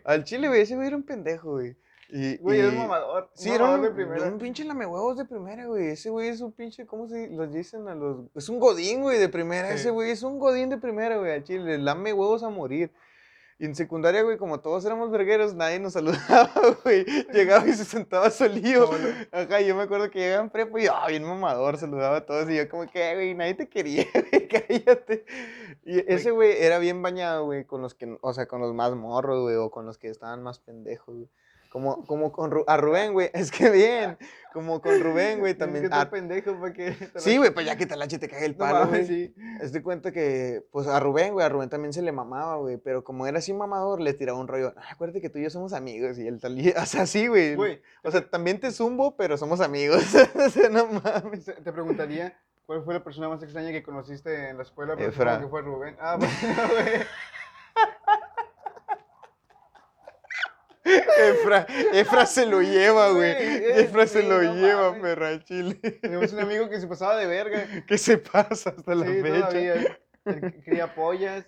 [0.04, 1.76] Al chile, güey, ese güey era un pendejo, güey.
[2.08, 3.30] Y, Güey, y- era un mamador.
[3.34, 4.28] Sí, era mamador un, de primera.
[4.28, 5.88] un pinche lamehuevos de primera, güey.
[5.88, 8.26] Ese güey es un pinche, ¿cómo se los dicen a los...?
[8.36, 9.68] Es un godín, güey, de primera.
[9.70, 9.74] Sí.
[9.74, 11.78] Ese güey es un godín de primera, güey, al chile.
[11.78, 12.92] Lame huevos a morir.
[13.58, 16.52] Y en secundaria, güey, como todos éramos vergueros, nadie nos saludaba,
[16.84, 17.04] güey.
[17.32, 18.90] Llegaba y se sentaba solío.
[19.32, 22.26] Ajá, yo me acuerdo que llegaba en prepa y yo, ah, bien mamador, saludaba a
[22.26, 22.50] todos.
[22.50, 25.24] Y yo como que, güey, nadie te quería, güey, cállate.
[25.84, 28.94] Y ese güey era bien bañado, güey, con los que, o sea, con los más
[28.94, 31.28] morros, güey, o con los que estaban más pendejos, güey.
[31.70, 34.16] Como, como con Ru- a Rubén, güey, es que bien,
[34.52, 35.82] como con Rubén, güey, también.
[35.82, 36.92] que estar ah, pendejo para que.
[36.92, 39.26] te sí, güey, pues ya que Talache te cague el No palo, mames, güey.
[39.28, 39.34] sí.
[39.60, 42.76] Es de cuenta que, pues a Rubén, güey, a Rubén también se le mamaba, güey,
[42.78, 45.50] pero como era así mamador, le tiraba un rollo, "Ah, acuérdate que tú y yo
[45.50, 47.54] somos amigos, y él salía, o sea, sí, güey.
[47.56, 50.02] Güey, O sea, también te zumbo, pero somos amigos.
[50.34, 51.44] o sea, no mames.
[51.44, 54.94] te preguntaría, ¿Cuál fue la persona más extraña que conociste en la escuela?
[54.96, 55.38] Pero Efra.
[55.40, 55.96] que fue Rubén.
[56.00, 57.00] Ah, pues, no, güey.
[60.86, 63.32] Efra, Efra se lo lleva, güey.
[63.80, 65.74] Efra se sí, lo lleva, perra, chile.
[65.74, 67.64] Tenemos un amigo que se pasaba de verga.
[67.86, 69.48] ¿Qué se pasa hasta la sí, fecha?
[69.48, 69.98] todavía.
[70.64, 71.46] Cría pollas.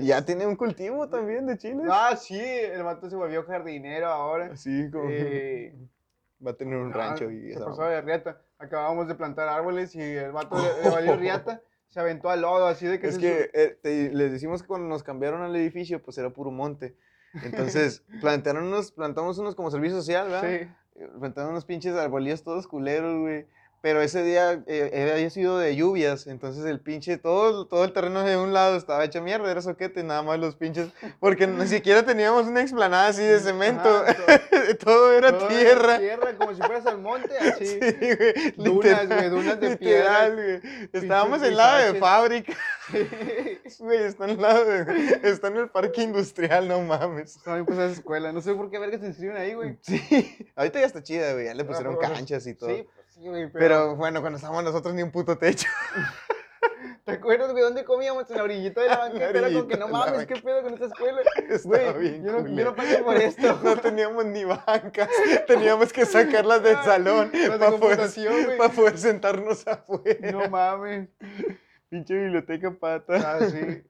[0.00, 1.86] Ya tiene un cultivo también de chiles.
[1.90, 4.50] Ah, sí, el vato se volvió jardinero ahora.
[4.52, 5.74] Así como Eh,
[6.46, 8.40] va a tener un rancho y se pasó de riata.
[8.58, 11.62] Acabábamos de plantar árboles y el vato le, le valió riata.
[11.88, 14.68] Se aventó al lodo, así de que Es se que eh, te- les decimos que
[14.68, 16.96] cuando nos cambiaron al edificio, pues era puro monte.
[17.42, 20.42] Entonces, plantaron unos, plantamos unos como servicio social, ¿verdad?
[20.42, 20.68] Sí.
[21.00, 23.46] Eh, Plantaron unos pinches arbolillos todos culeros, güey.
[23.86, 28.24] Pero ese día eh, había sido de lluvias, entonces el pinche, todo, todo el terreno
[28.24, 30.88] de un lado estaba hecho mierda, era soquete, nada más los pinches,
[31.20, 34.40] porque ni siquiera teníamos una explanada así de cemento, Ajá,
[34.84, 36.00] todo era todo tierra.
[36.00, 37.64] Tierra, como si fueras al monte, así.
[37.64, 40.30] Sí, güey, Dunas, güey, dunas de piedra.
[40.30, 40.60] güey.
[40.92, 42.54] Estábamos en lado de fábrica,
[43.78, 47.36] güey, está en lado de, está en el parque industrial, no mames.
[47.36, 48.32] Estaba bien pasada esa escuela.
[48.32, 49.78] No sé por qué verga se inscriben ahí, güey.
[49.82, 52.70] Sí, ahorita ya está chida, güey, ya le pusieron Ah, bueno, canchas y todo.
[52.70, 53.50] Sí, pues sí, güey.
[53.50, 55.68] Pero, Pero bueno, cuando estábamos nosotros ni un puto techo.
[57.06, 58.28] ¿te acuerdas, güey, dónde comíamos?
[58.30, 59.30] En la orillita de la banqueta.
[59.30, 61.20] Era como que no mames, ¿qué pedo con esta escuela?
[61.48, 63.60] Estaba Güey, bien yo no, yo no pagué por esto.
[63.62, 65.08] No teníamos ni bancas,
[65.46, 70.32] teníamos que sacarlas del salón de para poder, pa' poder sentarnos afuera.
[70.32, 71.08] No mames.
[71.88, 73.14] Pinche biblioteca pata.
[73.14, 73.84] Ah, sí.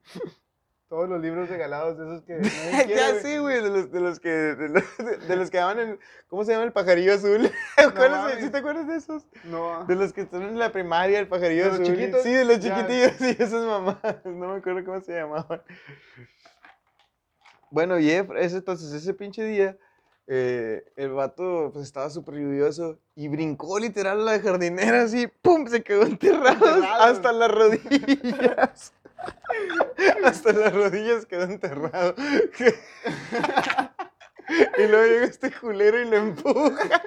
[0.89, 2.33] Todos los libros regalados de esos que
[2.71, 5.49] nadie quiere, ya sí, güey, de los, de los que de los, de- de los
[5.51, 7.51] que daban en ¿cómo se llama el pajarillo azul?
[7.75, 8.17] ¿Cuál es?
[8.17, 8.39] mames.
[8.45, 9.27] ¿Sí te acuerdas de esos?
[9.43, 9.83] No.
[9.85, 11.93] De los que están en la primaria, el pajarillo ¿De los azul.
[11.95, 12.23] chiquitos?
[12.23, 12.75] Sí, de los Ya.
[12.77, 13.97] chiquitillos, sí, esas mamás.
[14.23, 15.61] No me acuerdo cómo se llamaban.
[17.69, 19.77] Bueno, y Efra- ese, entonces ese pinche día,
[20.27, 25.67] eh, el vato pues estaba súper lluvioso y brincó literal a la jardinera así, ¡pum!
[25.67, 27.03] Se quedó enterrado Enterrado.
[27.03, 28.93] hasta las rodillas.
[30.23, 32.13] hasta las rodillas quedó enterrado.
[34.77, 37.01] y luego llega este culero y lo empuja.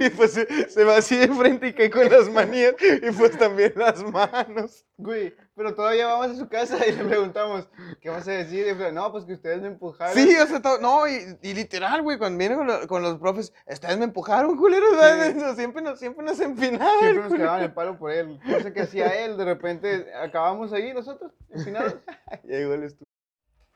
[0.00, 3.38] Y pues se, se va así de frente y cae con las manías y pues
[3.38, 4.84] también las manos.
[4.96, 7.68] Güey, pero todavía vamos a su casa y le preguntamos,
[8.00, 8.66] ¿qué vas a decir?
[8.66, 10.14] Y fue, no, pues que ustedes me empujaron.
[10.14, 13.18] Sí, o sea, to- no, y, y literal, güey, cuando viene con, lo- con los
[13.18, 14.90] profes, ustedes me empujaron, culeros.
[15.32, 15.40] Sí.
[15.56, 16.98] Siempre, nos, siempre nos empinaban.
[17.00, 18.40] Siempre nos quedaban el palo por él.
[18.44, 21.96] No sé qué hacía él, de repente acabamos ahí nosotros, empinados.
[22.44, 23.06] Ya igual estuvo.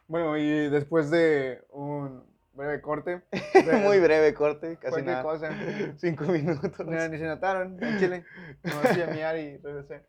[0.08, 2.24] Bueno, y después de un
[2.56, 3.22] breve corte,
[3.82, 5.22] Muy breve corte, casi cualquier nada.
[5.22, 5.50] cosa.
[5.98, 6.86] Cinco minutos.
[6.86, 8.24] Ni se notaron en Chile.
[8.64, 10.02] No hacía miar y regresé.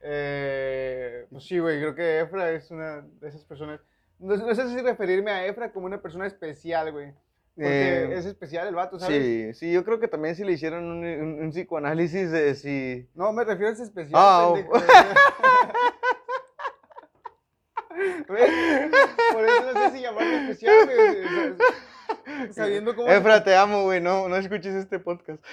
[0.00, 3.80] Eh, pues sí, güey, creo que Efra es una de esas personas.
[4.18, 7.12] No, no sé si referirme a Efra como una persona especial, güey.
[7.54, 9.16] Porque Eh, es especial el vato, ¿sabes?
[9.20, 13.08] Sí, sí, yo creo que también si le hicieron un, un- un psicoanálisis de si...
[13.16, 14.12] No, me refiero a ese especial.
[14.16, 14.54] Ah.
[18.28, 18.44] Güey,
[19.32, 21.56] Por eso no sé si llamarlo especial, güey.
[22.52, 25.44] Sabiendo cómo, se, Efra, te amo, güey, no, no escuches este podcast.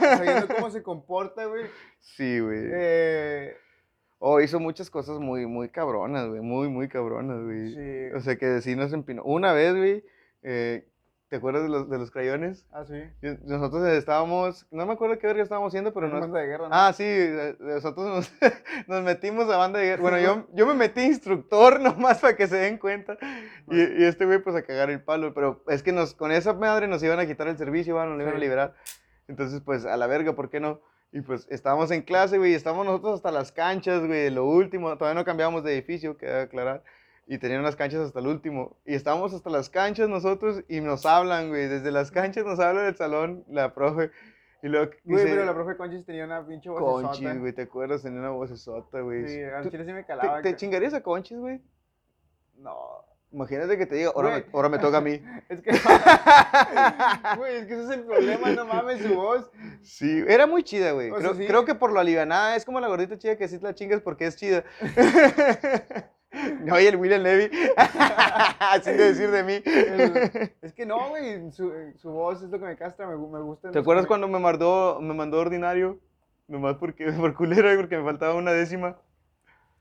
[0.00, 1.66] sabiendo cómo se comporta, güey.
[2.00, 2.60] Sí, güey.
[2.72, 3.56] Eh,
[4.24, 7.74] Oh, hizo muchas cosas muy, muy cabronas, güey, muy, muy cabronas, güey.
[7.74, 8.14] sí.
[8.14, 9.24] O sea, que sí nos empinó.
[9.24, 10.04] Una vez, güey,
[10.44, 10.86] eh,
[11.32, 12.66] ¿te acuerdas de los, de los crayones?
[12.72, 13.02] Ah, sí.
[13.46, 16.20] Nosotros estábamos, no me acuerdo qué verga estábamos haciendo, pero no...
[16.20, 16.74] banda de guerra, ¿no?
[16.74, 18.32] Ah, sí, eh, nosotros nos,
[18.86, 20.02] nos metimos a banda de guerra.
[20.02, 23.16] Bueno, yo, yo me metí instructor nomás para que se den cuenta.
[23.66, 25.32] Y, y este güey, pues a cagar el palo.
[25.32, 28.22] Pero es que nos, con esa madre nos iban a quitar el servicio, nos lo
[28.22, 28.74] iban a liberar.
[29.26, 30.82] Entonces, pues a la verga, ¿por qué no?
[31.12, 34.98] Y pues estábamos en clase, güey, y estábamos nosotros hasta las canchas, güey, lo último.
[34.98, 36.84] Todavía no cambiamos de edificio, queda aclarar.
[37.26, 38.76] Y tenían las canchas hasta el último.
[38.84, 41.68] Y estábamos hasta las canchas nosotros y nos hablan, güey.
[41.68, 44.10] Desde las canchas nos habla del salón la profe.
[44.62, 48.02] Y luego Güey, pero la profe Conchis tenía una pinche voz Conchis, güey, ¿te acuerdas?
[48.02, 49.26] Tenía una vocesota, güey.
[49.26, 50.40] Sí, al ¿Tú- chile sí me ¿Te, calaba.
[50.40, 51.60] te chingarías a Conchis, güey?
[52.58, 52.76] No.
[53.32, 55.20] Imagínate que te diga, ahora, me, ahora me toca a mí.
[55.48, 55.70] Es que.
[57.38, 59.50] Güey, es que ese es el problema, no mames, su voz.
[59.82, 61.10] Sí, era muy chida, güey.
[61.10, 61.46] Creo, sí.
[61.46, 64.26] creo que por lo alivianada, es como la gordita chida que sí la chingas porque
[64.26, 64.64] es chida.
[66.64, 67.50] No, y el William Levy,
[68.82, 69.62] sin decir de mí.
[69.64, 73.40] El- es que no, güey, su, su voz es lo que me castra, me, me
[73.40, 73.70] gusta.
[73.70, 75.98] ¿Te acuerdas cuando me mandó, me mandó ordinario?
[76.48, 78.96] Nomás porque, por culero, güey, porque me faltaba una décima.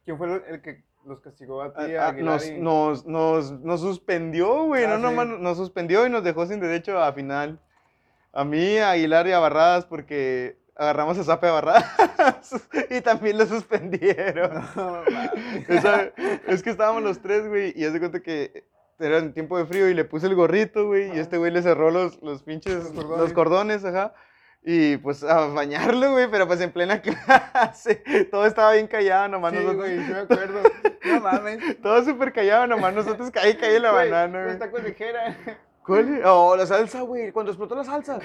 [0.04, 2.60] ¿Quién fue el, el que los castigó a ti, Ah, a ah, Aguilar nos, y-
[2.60, 4.84] nos, nos, nos suspendió, güey.
[4.86, 5.02] Ah, no, sí.
[5.02, 7.60] nomás nos suspendió y nos dejó sin derecho a final.
[8.34, 12.56] A mí, a Aguilar y a Barradas porque agarramos a Zape Barradas
[12.90, 14.52] y también lo suspendieron.
[14.76, 15.04] No.
[15.68, 16.12] Esa-
[16.48, 18.66] es que estábamos los tres, güey, y haz de cuenta que
[19.00, 21.22] era en tiempo de frío y le puse el gorrito, güey, y Ajá.
[21.22, 23.34] este güey le cerró los, los pinches, Los los cordones.
[23.34, 24.14] cordones, ajá.
[24.64, 28.04] Y pues a bañarlo, güey, pero pues en plena clase.
[28.30, 29.78] Todo estaba bien callado, nomás Sí, nosotros.
[29.88, 30.62] güey, sí me acuerdo.
[31.06, 31.82] No mames.
[31.82, 34.60] Todo súper callado, nomás nosotros caí, caí la Güey, banana, güey.
[34.60, 35.36] tacos ligera.
[35.92, 36.22] ¿Cuál?
[36.26, 37.32] Oh, la salsa, güey.
[37.32, 38.20] Cuando explotó la salsa.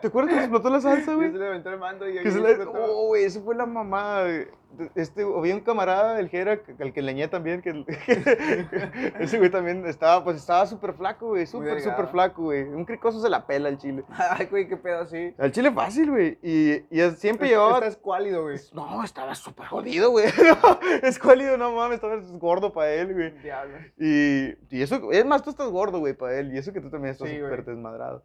[0.00, 1.30] ¿Te acuerdas cuando explotó la salsa, güey?
[1.32, 2.72] se le aventó el mando y ahí Que se explotó.
[2.84, 4.22] Oh, güey, eso fue la mamá.
[4.22, 4.46] güey.
[4.94, 7.84] Este, había un camarada, el Jera, al que leñé también, que
[9.20, 12.62] ese güey también estaba, pues estaba súper flaco, güey, súper, súper flaco, güey.
[12.62, 14.04] Un cricoso se la pela al chile.
[14.30, 15.34] Ay, güey, qué pedo así.
[15.38, 16.38] Al chile fácil, güey.
[16.42, 17.78] Y, y es- siempre llevaba...
[17.78, 18.58] Estás cuálido, güey.
[18.72, 20.26] No, estaba súper jodido, güey.
[20.62, 23.30] No, es cuálido, no mames, estaba gordo para él, güey.
[23.42, 23.78] Diablo.
[23.98, 26.54] Y, y eso, es más, tú estás gordo, güey, para él.
[26.54, 28.24] Y eso que tú también estás Sí, súper desmadrado.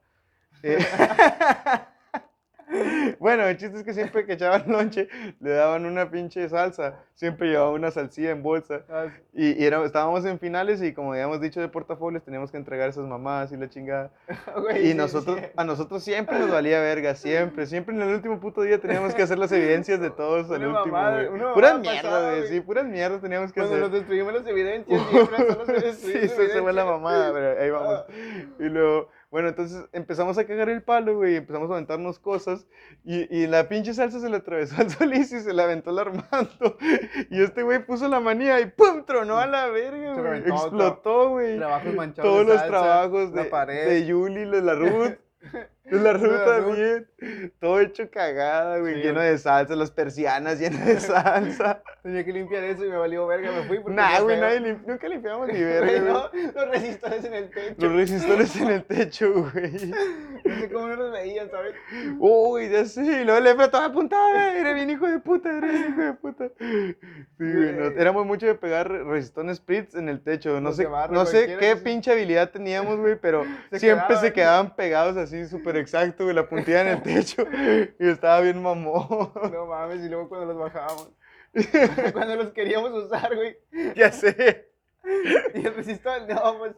[0.64, 0.78] Eh,
[3.20, 5.08] bueno, el chiste es que siempre que echaban lonche,
[5.40, 6.96] le daban una pinche salsa.
[7.16, 8.82] Siempre llevaba una salsilla en bolsa.
[8.90, 12.58] Ah, Y, y era- estábamos en finales y como habíamos dicho de portafolios, teníamos que
[12.58, 14.12] entregar esas mamadas y la chingada.
[14.62, 15.46] güey, Y nosotros, sí.
[15.56, 17.66] a nosotros siempre nos valía verga, siempre.
[17.66, 21.54] Siempre en el último puto día teníamos que hacer las evidencias de todos al último,
[21.54, 22.48] Puras mierdas, güey.
[22.50, 23.84] Sí, puras mierdas teníamos que Cuando hacer.
[23.90, 27.70] nos destruimos las evidencias, siempre solo se sí, eso se fue la mamada, pero ahí
[27.72, 27.94] vamos.
[28.08, 28.14] Ah.
[28.60, 32.66] Y luego, bueno, entonces empezamos a cagar el palo, güey, empezamos a aventarnos cosas.
[33.04, 36.00] Y, y la pinche salsa se le atravesó al Solís y se la aventó al
[36.00, 36.78] Armando.
[37.30, 39.04] Y este güey puso la manía y ¡pum!
[39.06, 40.40] Tronó a la verga, güey.
[40.40, 41.58] Explotó, güey.
[41.58, 43.90] Trabajos manchados Todos de los trabajos la de, pared.
[43.90, 45.18] de Yuli, de la Ruth.
[45.90, 46.46] De la Ruth.
[46.46, 47.52] también.
[47.60, 48.96] Todo hecho cagada, güey.
[48.96, 51.82] Sí, lleno de salsa, las persianas llenas de salsa.
[52.04, 53.80] Tenía que limpiar eso y me valió verga, me fui.
[53.80, 57.76] porque nah, güey, nadie lim- nunca limpiamos ni verga, no, los resistores en el techo.
[57.80, 59.72] Los resistores en el techo, güey.
[60.46, 61.74] No sé cómo no los veían, ¿sabes?
[62.20, 63.02] Uy, ya sé.
[63.04, 64.56] Y luego le toda apuntada.
[64.58, 66.50] Era bien hijo de puta, era bien hijo de puta.
[66.60, 66.96] Sí,
[67.38, 67.74] güey.
[67.74, 70.62] no, éramos mucho de pegar resistones Spritz en el techo.
[70.62, 74.34] No sé, no sé qué pinche habilidad teníamos, güey, pero Se siempre se quedaban.
[74.34, 77.46] quedaban pegados así, súper exacto, güey, la puntilla en el techo.
[78.00, 79.32] Y estaba bien mamón.
[79.52, 81.12] No mames, y luego cuando los bajábamos.
[82.14, 83.58] cuando los queríamos usar, güey.
[83.96, 84.70] ya sé.
[85.54, 86.74] Y el resistor, no, pues.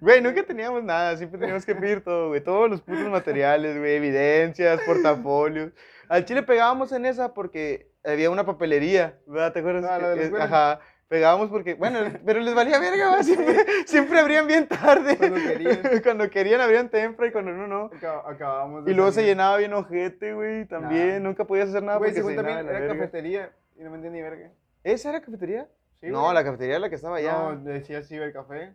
[0.00, 2.40] Güey, nunca teníamos nada, siempre teníamos que pedir todo, güey.
[2.42, 5.72] Todos los putos materiales, güey, evidencias, portafolios.
[6.08, 9.52] Al chile pegábamos en esa porque había una papelería, ¿verdad?
[9.52, 9.90] ¿Te acuerdas?
[9.90, 10.44] Ah, la de la.
[10.44, 10.80] Ajá.
[11.12, 13.22] Pegábamos porque, bueno, pero les valía verga.
[13.22, 13.54] Siempre,
[13.86, 15.18] siempre abrían bien tarde.
[15.18, 15.80] Cuando querían.
[16.02, 17.90] cuando querían abrían temprano y cuando no, no.
[17.90, 21.22] Acab- Acabamos de Y luego se llenaba bien ojete, güey, también.
[21.22, 21.28] Nah.
[21.28, 22.94] Nunca podías hacer nada Güey, porque se según también era verga.
[22.94, 24.52] cafetería y no me entendí verga.
[24.84, 25.68] ¿Esa era cafetería?
[26.00, 26.34] Sí, no, güey.
[26.34, 27.32] la cafetería era la que estaba allá.
[27.34, 28.72] No, decía cibercafé.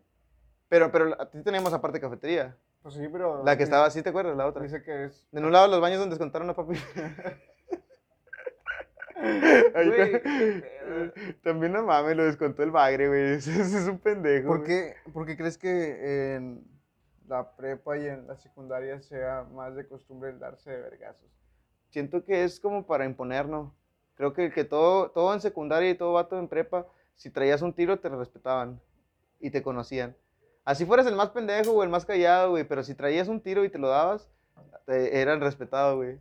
[0.69, 2.55] Pero, pero a ti teníamos aparte cafetería.
[2.83, 3.43] Pues sí, pero.
[3.43, 4.37] La que estaba, ¿sí te acuerdas?
[4.37, 4.61] La otra.
[4.61, 5.27] Dice que es.
[5.33, 6.75] En un lado los baños donde descontaron a papi.
[6.77, 7.31] Ahí Güey, está.
[7.31, 7.85] qué pedo.
[11.43, 13.21] También no mames, lo descontó el bagre, güey.
[13.35, 14.47] Ese, es un pendejo.
[14.47, 16.63] ¿Por qué, por qué crees que en
[17.27, 21.29] la prepa y en la secundaria sea más de costumbre el darse de vergazos?
[21.89, 23.71] Siento que es como para imponernos.
[24.15, 27.73] Creo que, que todo, todo en secundaria y todo vato en prepa, si traías un
[27.73, 28.79] tiro te respetaban
[29.39, 30.15] y te conocían.
[30.65, 33.63] Así fueras el más pendejo o el más callado, güey, pero si traías un tiro
[33.63, 34.29] y te lo dabas,
[34.85, 36.19] te, eran respetados, güey.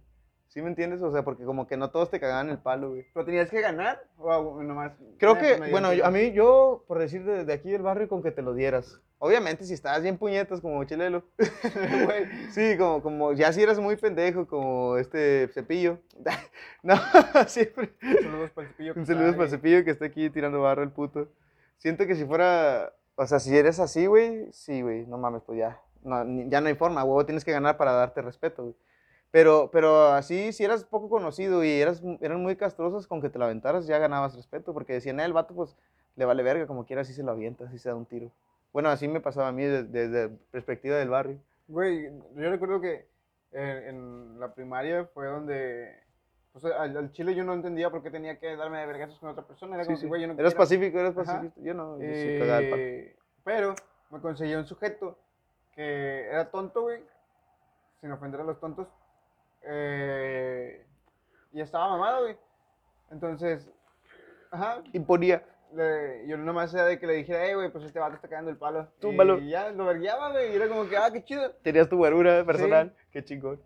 [0.49, 1.03] ¿Sí me entiendes?
[1.03, 3.07] O sea, porque como que no todos te cagaban el palo, güey.
[3.13, 4.03] ¿Pero tenías que ganar?
[4.17, 4.93] ¿O a- nomás?
[5.19, 8.23] Creo que, bueno, yo- a mí, yo, por decir de, de aquí del barrio, con
[8.23, 9.01] que te lo dieras.
[9.19, 11.25] Obviamente, si estabas bien puñetas como Chelelo.
[12.05, 15.99] Güey, Sí, como, como ya si eras muy pendejo, como este cepillo.
[16.83, 16.95] no,
[17.49, 17.93] siempre.
[18.23, 18.93] saludos para el cepillo.
[18.95, 21.29] que Un está saludo para el cepillo que está aquí tirando barro el puto.
[21.79, 25.59] Siento que si fuera, o sea, si eres así, güey, sí, güey, no mames, pues
[25.59, 25.81] ya.
[26.03, 28.75] No, ya no hay forma, huevo, tienes que ganar para darte respeto, güey.
[29.37, 33.39] Pero, pero así, si eras poco conocido y eras, eran muy castrosos, con que te
[33.39, 35.77] la aventaras ya ganabas respeto, porque decían, "Eh, el vato, pues,
[36.15, 38.31] le vale verga, como quiera, así se lo avienta, así se da un tiro.
[38.73, 41.39] Bueno, así me pasaba a mí desde, desde perspectiva del barrio.
[41.69, 43.07] Güey, yo recuerdo que
[43.53, 45.95] en, en la primaria fue donde.
[46.55, 49.29] Pues al, al chile yo no entendía por qué tenía que darme de vergazos con
[49.29, 49.75] otra persona.
[49.75, 50.03] Era Sí, como sí.
[50.05, 51.61] que, güey, yo no eras quiero- pacífico, eras pacífico.
[51.61, 52.07] Yo no, yo sí.
[52.09, 53.75] Eh, pero
[54.11, 55.19] me conseguí un sujeto
[55.75, 57.03] que era tonto, güey.
[58.01, 58.89] Sin ofender a los tontos.
[59.67, 60.87] Eh,
[61.53, 62.37] y estaba mamado, güey.
[63.11, 63.71] Entonces,
[64.51, 64.83] ajá.
[64.93, 65.43] Imponía.
[65.75, 68.51] le- yo nomás era de que le dijera, hey, güey, pues este vato está cagando
[68.51, 68.89] el palo.
[69.01, 69.39] Túmbalo.
[69.39, 70.53] Y ya lo vergueaba, güey.
[70.53, 71.51] Y era como que, ah, qué chido.
[71.63, 73.61] Tenías tu guarura personal, qué chingón.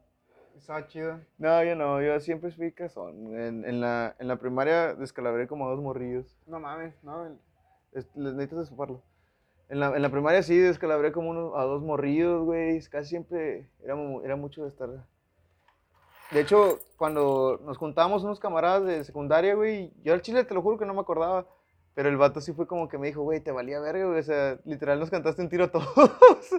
[0.57, 1.21] Estaba chido.
[1.39, 3.35] No, yo no, yo siempre fui casón.
[3.39, 6.39] En, en, la, en la primaria descalabré como a dos morrillos.
[6.47, 7.27] No mames, ¿no?
[7.93, 9.03] Es- les necesitas desfoparlo.
[9.69, 12.81] En la, en la primaria sí descalabré como uno, a dos morrillos, güey.
[12.91, 14.89] Casi siempre era, era mucho de estar.
[16.31, 20.63] De hecho, cuando nos juntábamos unos camaradas de secundaria, güey, yo al chile te lo
[20.63, 21.47] juro que no me acordaba.
[22.01, 24.21] Pero el vato sí fue como que me dijo, güey, te valía verga, güey.
[24.21, 25.87] O sea, literal nos cantaste un tiro a todos.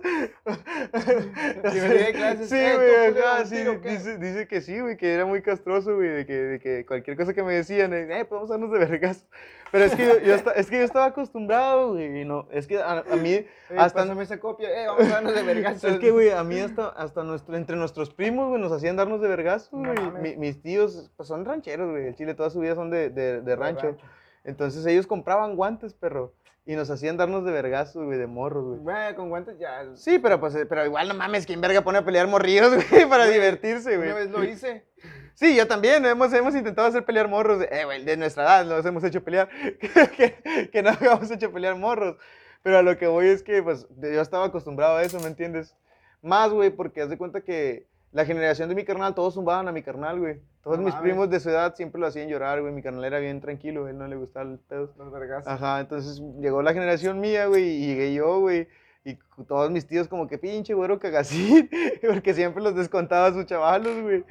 [0.46, 3.56] De clases, sí, "Eh, güey, ajá, sí.
[3.56, 6.60] tiro, ¿qué?" Dice, dice que sí, güey, que era muy castroso, güey, de que, de
[6.60, 9.26] que cualquier cosa que me decían, eh, podemos darnos de vergas.
[9.72, 12.22] Pero es que yo, yo esta- es que yo estaba acostumbrado, güey.
[12.22, 15.10] y No, es que a, a mí, Eh, hasta pásame esa copia, eh, vamos a
[15.10, 15.84] darnos de vergas.
[15.84, 19.22] es que, güey, a mí hasta, hasta nuestro, entre nuestros primos, güey, nos hacían darnos
[19.22, 20.06] de vergazo, No güey.
[20.06, 20.22] mames.
[20.22, 22.06] Mi- mis tíos, pues son rancheros, güey.
[22.08, 23.98] El Chile toda su vida son de, de, de rancho.
[24.44, 26.34] Entonces ellos compraban guantes, perro.
[26.64, 28.80] Y nos hacían darnos de vergazo, güey, de morros, güey.
[28.80, 29.84] Bueno, con guantes ya.
[29.96, 33.10] Sí, pero pues, eh, pero igual no mames, ¿quién verga pone a pelear morrillos, güey,
[33.10, 34.24] para Güey, divertirse, Una güey?
[34.24, 34.86] vez lo hice.
[35.34, 38.86] Sí, yo también, hemos, hemos intentado hacer pelear morros, eh, güey, de nuestra edad los
[38.86, 39.50] hemos hecho pelear,
[40.16, 42.18] que, que no habíamos hecho pelear morros.
[42.62, 45.28] Pero a lo que voy es que, pues, de- yo estaba acostumbrado a eso, ¿me
[45.28, 45.76] entiendes?
[46.22, 49.72] Más, güey, porque haz de cuenta que la generación de mi carnal, todos zumbaban a
[49.72, 50.42] mi carnal, güey.
[50.64, 51.10] Todos No mis mames.
[51.10, 52.74] primos de su edad siempre lo hacían llorar, güey.
[52.74, 54.94] Mi carnal era bien tranquilo, él no le gustaba el pedo.
[54.98, 55.48] Los vergas.
[55.48, 58.68] Ajá, entonces llegó la generación mía, güey, y llegué yo, güey.
[59.04, 61.70] Y todos mis tíos como que pinche güero cagacín,
[62.08, 64.24] porque siempre los descontaba a sus chavalos, güey.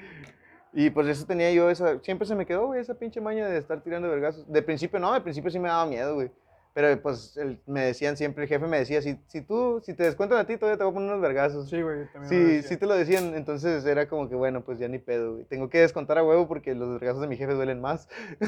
[0.73, 3.59] Y pues eso tenía yo, esa, siempre se me quedó, güey, esa pinche maña de
[3.59, 4.47] estar tirando vergazos.
[4.51, 6.31] De principio no, de principio sí me daba miedo, güey.
[6.72, 10.04] Pero pues el- me decían siempre, el jefe me decía, si, si tú, si te
[10.04, 11.68] descuentan a ti, todavía te voy a poner unos vergazos.
[11.68, 12.62] Sí, güey, también.
[12.62, 15.44] Sí, sí te lo decían, entonces era como que bueno, pues ya ni pedo, güey.
[15.46, 18.09] Tengo que descontar a huevo porque los vergazos de mi jefe duelen más.
[18.40, 18.46] Sí,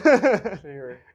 [0.62, 0.96] güey.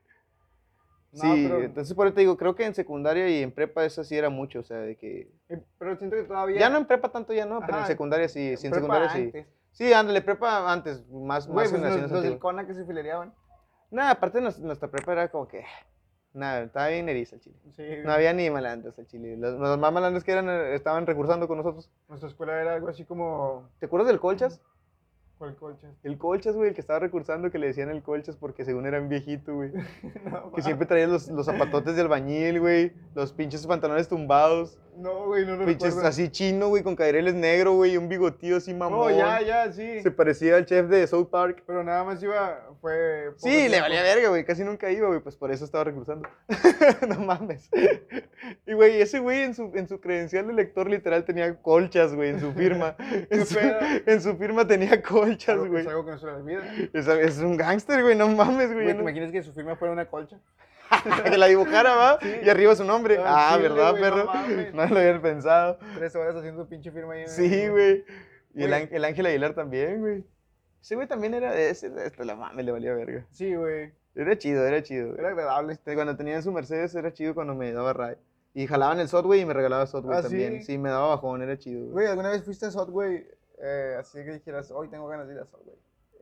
[1.14, 3.86] No, sí, pero, entonces por eso te digo, creo que en secundaria y en prepa
[3.86, 5.32] eso sí era mucho, o sea, de que...
[5.50, 6.60] eh, pero siento que todavía.
[6.60, 9.20] Ya no en prepa tanto, ya no, pero en secundaria sí, sí en secundaria sí.
[9.20, 9.48] antes.
[9.72, 12.40] Sí, ándale, prepa antes, más, Güey, más pues los, generaciones los del.
[12.40, 13.34] Cona que se filereaban.
[13.90, 15.64] Nada, aparte nuestra prepa era como que...
[16.38, 17.56] Nada, estaba bien eriza el chile.
[17.76, 19.38] Sí, No había ni malandros el chile.
[19.38, 21.90] Los, los más malandros que eran eh, estaban recursando con nosotros.
[22.08, 23.68] Nuestra escuela era algo así como.
[23.80, 24.62] ¿Te acuerdas del Colchas?
[25.40, 25.88] ¿Cuál colcha?
[26.04, 29.02] El Colchas, güey, el que estaba recursando que le decían el Colchas porque según era
[29.02, 29.72] un viejito, güey.
[30.32, 32.92] no, Que siempre traía los, los zapatotes de albañil, güey.
[33.16, 34.78] Los pinches pantalones tumbados.
[34.98, 36.10] No, güey, no lo Pinches recuerdo.
[36.10, 39.12] así chino, güey, con cadereles negro, güey, y un bigotío así mamón.
[39.12, 40.02] No, ya, ya, sí.
[40.02, 41.64] Se parecía al chef de South Park.
[41.68, 42.68] Pero nada más iba.
[42.82, 43.32] Fue.
[43.38, 44.44] Sí, le valía verga, güey.
[44.44, 45.20] Casi nunca iba, güey.
[45.20, 46.28] Pues por eso estaba recursando.
[47.08, 47.70] no mames.
[48.66, 52.32] Y, güey, ese güey en su, en su credencial de lector literal tenía colchas, güey,
[52.32, 52.96] en su firma.
[53.30, 53.78] en, su, pedo?
[54.06, 55.82] en su firma tenía colchas, güey.
[55.82, 56.64] Es algo que no se le olvida.
[56.94, 58.16] Es, es un gángster, güey.
[58.16, 58.88] No mames, güey.
[58.88, 60.40] ¿te imaginas que su firma fuera una colcha?
[61.32, 62.20] que la dibujara, ¿va?
[62.22, 62.32] Sí.
[62.44, 63.18] Y arriba su nombre.
[63.20, 64.26] Ah, Ah, chile, ¿verdad, no perro?
[64.26, 64.74] mames.
[64.74, 65.78] No lo habían pensado.
[65.96, 67.28] Tres horas haciendo pinche firma ahí.
[67.28, 68.04] Sí, güey.
[68.54, 70.24] Y el, el Ángel Aguilar también, güey.
[70.82, 73.26] Ese güey también era de ese, de este, la mames, le valía verga.
[73.32, 73.92] Sí, güey.
[74.16, 75.16] Era chido, era chido.
[75.18, 75.74] Era agradable.
[75.74, 78.16] Este, Cuando tenía su Mercedes era chido cuando me daba ray.
[78.54, 80.60] Y jalaban el Subway y me regalaba Subway ¿Ah, también.
[80.62, 80.64] sí?
[80.74, 80.78] Sí?
[80.80, 81.82] me daba bajón, era chido.
[81.82, 81.92] güey.
[81.92, 83.28] Güey, ¿alguna vez fuiste a Subway?
[83.62, 85.76] Eh, así que dijeras, hoy tengo ganas de ir a Subway.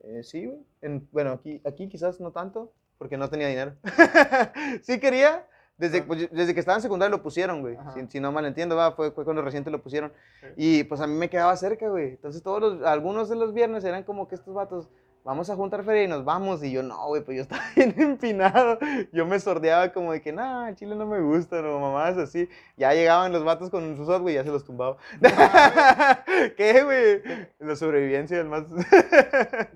[0.03, 0.59] Eh, sí, güey.
[0.81, 3.75] En- Bueno, aquí, aquí quizás no tanto, porque no tenía dinero.
[4.81, 5.45] sí quería.
[5.77, 7.77] Desde, pues, desde que estaba en secundaria lo pusieron, güey.
[7.93, 10.13] Si, si no mal entiendo, va, fue, fue cuando reciente lo pusieron.
[10.39, 10.47] Sí.
[10.55, 12.11] Y pues a mí me quedaba cerca, güey.
[12.11, 14.87] Entonces todos los, algunos de los viernes eran como que estos vatos,
[15.25, 16.63] vamos a juntar feria y nos vamos.
[16.63, 18.79] Y yo, no, güey, pues yo estaba bien empinado.
[19.11, 22.47] Yo me sordeaba como de que, nah, chile no me gusta, no, mamás así.
[22.77, 24.95] Ya llegaban los vatos con sus güey, ya se los tumbaba.
[26.55, 27.21] ¿Qué, güey?
[27.59, 28.63] La sobrevivencia del más...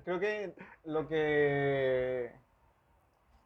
[0.04, 0.54] Creo que
[0.84, 2.32] lo que.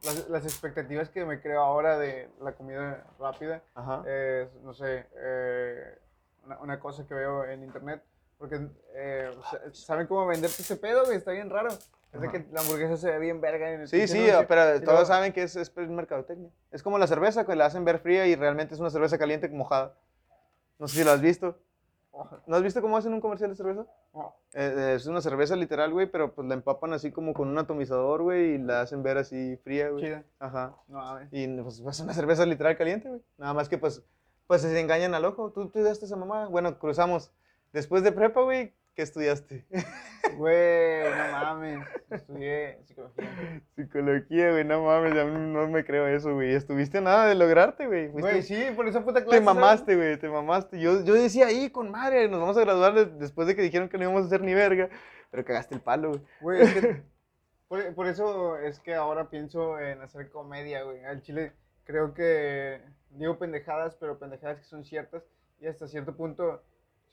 [0.05, 3.63] Las, las expectativas que me creo ahora de la comida rápida
[4.07, 5.99] es, no sé, eh,
[6.45, 8.03] una, una cosa que veo en internet.
[8.39, 8.61] Porque
[8.95, 11.69] eh, sa- saben cómo venderte ese pedo, güey, está bien raro.
[12.13, 14.63] Es de que la hamburguesa se ve bien verga en el Sí, sí, anuncio, pero
[14.75, 16.51] todos luego- saben que es, es mercadotecnia.
[16.71, 19.49] Es como la cerveza, que la hacen ver fría y realmente es una cerveza caliente
[19.49, 19.95] mojada.
[20.79, 21.59] No sé si lo has visto.
[22.47, 23.87] ¿No has visto cómo hacen un comercial de cerveza?
[24.13, 27.49] oh, Eh, eh, es una cerveza literal, güey, pero pues la empapan así como con
[27.49, 30.05] un atomizador, güey, y la hacen ver así fría, güey.
[30.05, 30.25] chida.
[30.39, 30.77] Ajá.
[30.89, 31.29] No mames.
[31.33, 33.23] Y pues es una cerveza literal caliente, güey.
[33.39, 34.05] Nada más que pues,
[34.47, 35.51] pues se engañan al ojo.
[35.51, 36.47] ¿Tú, tú estudiaste esa mamá?
[36.49, 37.33] Bueno, cruzamos.
[37.73, 39.65] Después de prepa, güey, ¿qué estudiaste?
[40.37, 41.87] Güey, no mames.
[42.11, 43.61] Estudié psicología.
[43.77, 46.55] Psicología, güey, no mames, ya no me creo eso, güey.
[46.55, 48.09] Estuviste a nada de lograrte, güey.
[48.09, 49.39] Güey, sí, por esa puta clase.
[49.39, 50.81] Te mamaste, güey, te mamaste.
[50.81, 53.89] Yo, yo decía ahí con madre, nos vamos a graduar de- después de que dijeron
[53.89, 54.89] que no íbamos a hacer ni verga.
[55.31, 56.23] Pero cagaste el palo, güey.
[56.41, 57.03] Güey, es que
[57.69, 61.05] por, por eso es que ahora pienso en hacer comedia, güey.
[61.05, 61.53] Al chile
[61.85, 62.81] creo que
[63.11, 65.23] digo pendejadas, pero pendejadas que son ciertas
[65.61, 66.63] y hasta cierto punto,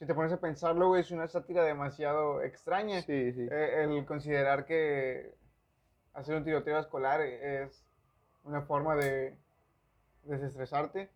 [0.02, 3.04] si te pones a pensarlo, güey, es una sátira demasiado extraña.
[3.04, 3.47] Sí, sí.
[3.52, 5.36] Eh, el considerar que
[6.16, 7.84] hacer un tiroteo escolar es
[8.43, 9.36] una forma de
[10.24, 11.08] desestresarte.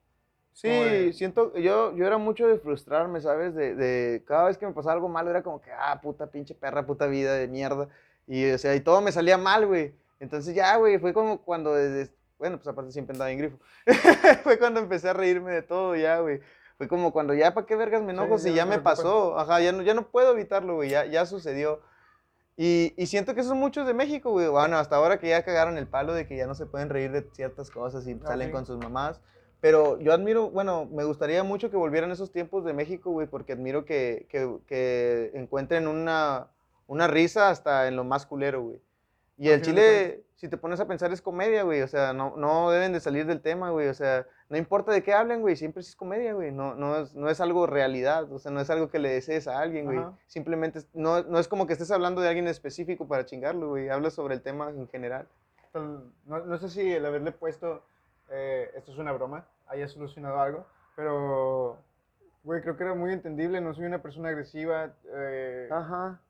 [0.54, 3.56] Sí, de- siento, yo, yo era mucho de frustrarme, ¿sabes?
[3.56, 6.54] De, de cada vez que me pasaba algo malo era como que, ah, puta pinche
[6.54, 7.90] perra, puta vida de mierda.
[8.28, 9.96] Y, o sea, y todo me salía mal, güey.
[10.20, 13.58] Entonces ya, güey, fue como cuando desde, bueno, pues aparte siempre andaba en grifo.
[14.44, 16.40] Fue cuando empecé a reírme de todo ya, güey.
[16.78, 18.98] Fue como cuando ya, ¿para qué vergas me Sí, enojo si ya me preocupas.
[19.00, 19.40] pasó?
[19.40, 21.82] Ajá, ya no, ya no puedo evitarlo, güey, ya, ya sucedió.
[22.58, 24.48] Y, y siento que son muchos de México, güey.
[24.48, 27.12] Bueno, hasta ahora que ya cagaron el palo de que ya no se pueden reír
[27.12, 28.52] de ciertas cosas y Ah, salen sí.
[28.54, 29.22] con sus mamás.
[29.62, 33.54] Pero yo admiro, bueno, me gustaría mucho que volvieran esos tiempos de México, güey, porque
[33.54, 36.48] admiro que, que, que encuentren una,
[36.88, 38.82] una risa hasta en lo más culero, güey.
[39.38, 41.82] Y el chile, si te pones a pensar, es comedia, güey.
[41.82, 43.88] O sea, no, no deben de salir del tema, güey.
[43.90, 45.56] O sea, no importa de qué hablen, güey.
[45.56, 46.52] Siempre es comedia, güey.
[46.52, 48.32] No, no, es, no es algo realidad.
[48.32, 49.98] O sea, no es algo que le desees a alguien, güey.
[49.98, 50.14] Ajá.
[50.28, 53.90] Simplemente, no, no es como que estés hablando de alguien específico para chingarlo, güey.
[53.90, 55.28] Hablas sobre el tema en general.
[55.74, 57.84] No, no sé si el haberle puesto
[58.30, 60.66] eh, esto es una broma haya solucionado algo,
[60.96, 61.78] pero,
[62.44, 63.60] güey, creo que era muy entendible.
[63.62, 64.94] No soy una persona agresiva.
[65.14, 66.22] eh, Ajá.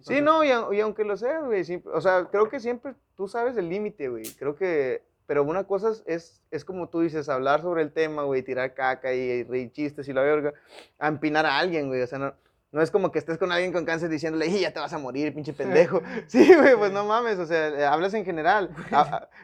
[0.00, 3.56] Sí, no, y, y aunque lo seas, güey, o sea, creo que siempre tú sabes
[3.58, 7.60] el límite, güey, creo que, pero una cosa es- es, es como tú dices, hablar
[7.62, 10.52] sobre el tema, güey, tirar caca y, y reír chistes y la verga,
[10.98, 12.34] a empinar a alguien, güey, o sea, no,
[12.72, 14.98] no es como que estés con alguien con cáncer diciéndole, "Ih, ya te vas a
[14.98, 18.70] morir, pinche pendejo, sí, güey, pues no mames, o sea, eh, hablas en general,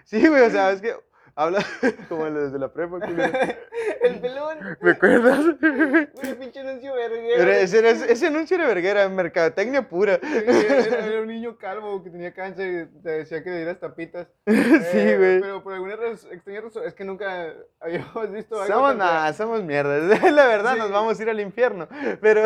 [0.05, 0.93] sí, güey, o sea, es que
[1.37, 1.59] habla
[2.09, 3.33] como los de la prepa, culero.
[4.03, 4.59] el pelón.
[4.81, 5.45] ¿recuerdas?
[5.61, 7.43] Güey, pinche anuncio verguero.
[7.43, 10.19] Era- ese, ese- ese anuncio era verguera, mercadotecnia pura.
[10.23, 14.27] Era, era un niño calvo que tenía cáncer y te decía que le dieras tapitas.
[14.47, 14.53] Sí,
[14.99, 15.41] Eh, güey.
[15.41, 18.75] Pero por alguna raz- extraña razón, es que nunca habíamos visto algo.
[18.75, 20.23] Somos nada, somos mierdas.
[20.33, 20.79] La verdad, Sí.
[20.79, 21.87] nos vamos a ir al infierno.
[22.21, 22.43] Pero,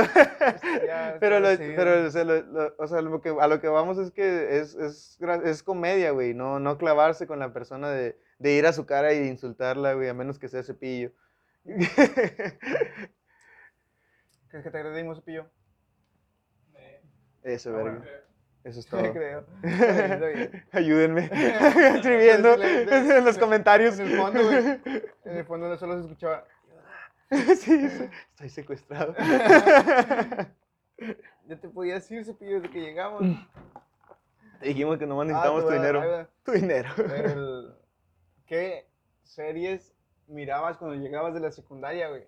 [0.87, 3.69] Ya, pero, lo, pero o sea, lo, lo- o sea, lo que, a lo que
[3.69, 6.35] vamos es que es, es, es comedia, güey.
[6.35, 10.09] No, no clavarse con la persona de, de ir a su cara y insultarla, güey,
[10.09, 11.13] a menos que sea cepillo.
[14.49, 15.47] ¿Crees que te agradecimos, Cepillo?
[17.43, 18.03] Eso, verga.
[18.65, 19.13] Eso es todo.
[19.13, 19.47] creo.
[20.73, 21.31] Ayúdenme
[21.95, 23.99] escribiendo en los comentarios.
[23.99, 24.57] En el fondo, güey.
[25.25, 26.45] En el fondo no solo se escuchaba.
[27.57, 27.89] Sí,
[28.33, 29.15] estoy secuestrado.
[31.47, 33.23] Ya te podías ir, Cepillo, desde que llegamos.
[34.61, 36.29] Te dijimos que nomás Ah, necesitamos tu dinero.
[36.45, 36.91] Tu dinero.
[37.15, 37.75] El-
[38.51, 38.85] ¿Qué
[39.23, 39.95] series
[40.27, 42.25] mirabas cuando llegabas de la secundaria, güey?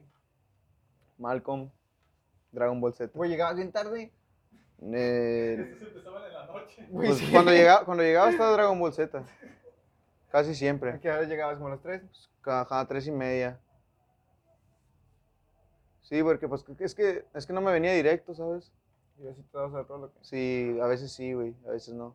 [1.18, 1.68] Malcolm,
[2.52, 3.10] Dragon Ball Z.
[3.12, 4.12] Güey, llegabas bien tarde.
[4.92, 6.86] Eh, Esos empezaban en la noche.
[6.90, 7.28] Güey, pues, sí.
[7.32, 9.24] cuando, llegaba, cuando llegaba estaba Dragon Ball Z.
[10.30, 11.00] Casi ¿A siempre.
[11.00, 11.56] qué hora llegabas?
[11.56, 12.02] ¿Como a las 3?
[12.40, 13.58] Cada tres y media.
[16.02, 18.70] Sí, porque pues es que, es que no me venía directo, ¿sabes?
[19.18, 20.18] Y así te vas a todo lo que...
[20.22, 22.14] Sí, a veces sí, güey, a veces no.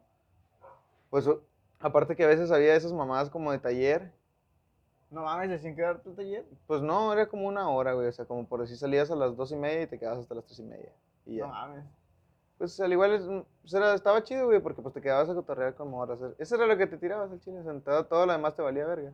[1.10, 1.28] Pues
[1.80, 4.12] aparte que a veces había esas mamadas como de taller.
[5.10, 6.46] No mames, ¿decían que dar tu taller?
[6.68, 8.08] Pues no, era como una hora, güey.
[8.08, 10.36] O sea, como por decir salías a las dos y media y te quedabas hasta
[10.36, 10.92] las tres y media.
[11.26, 11.46] Y ya.
[11.46, 11.86] No mames.
[12.58, 13.24] Pues al igual
[13.62, 16.20] pues, era- estaba chido, güey, porque pues te quedabas a cotorrear como horas.
[16.40, 18.86] Eso era lo que te tirabas al chile, o sea, todo, lo demás te valía
[18.86, 19.14] verga.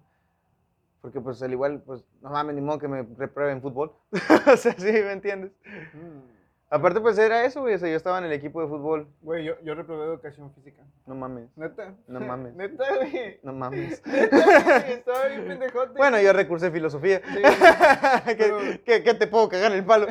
[1.01, 3.91] Porque pues al igual, pues, no mames, ni modo que me repruebe en fútbol.
[4.53, 5.51] o sea, sí, ¿me entiendes?
[5.93, 6.42] Mm.
[6.69, 9.07] Aparte, pues era eso, güey, o sea, yo estaba en el equipo de fútbol.
[9.21, 10.81] Güey, yo, yo reprobé educación física.
[11.05, 11.93] No mames, ¿Neta?
[12.07, 12.55] No mames.
[12.55, 13.39] ¿Neta, güey?
[13.43, 14.01] no mames.
[14.07, 14.91] ¿Neta, güey?
[14.93, 15.97] Estaba bien pendejote.
[15.97, 17.21] bueno, yo recursé filosofía.
[17.25, 17.41] Sí,
[18.25, 20.07] ¿Qué, pero- qué- qué te puedo cagar en el palo?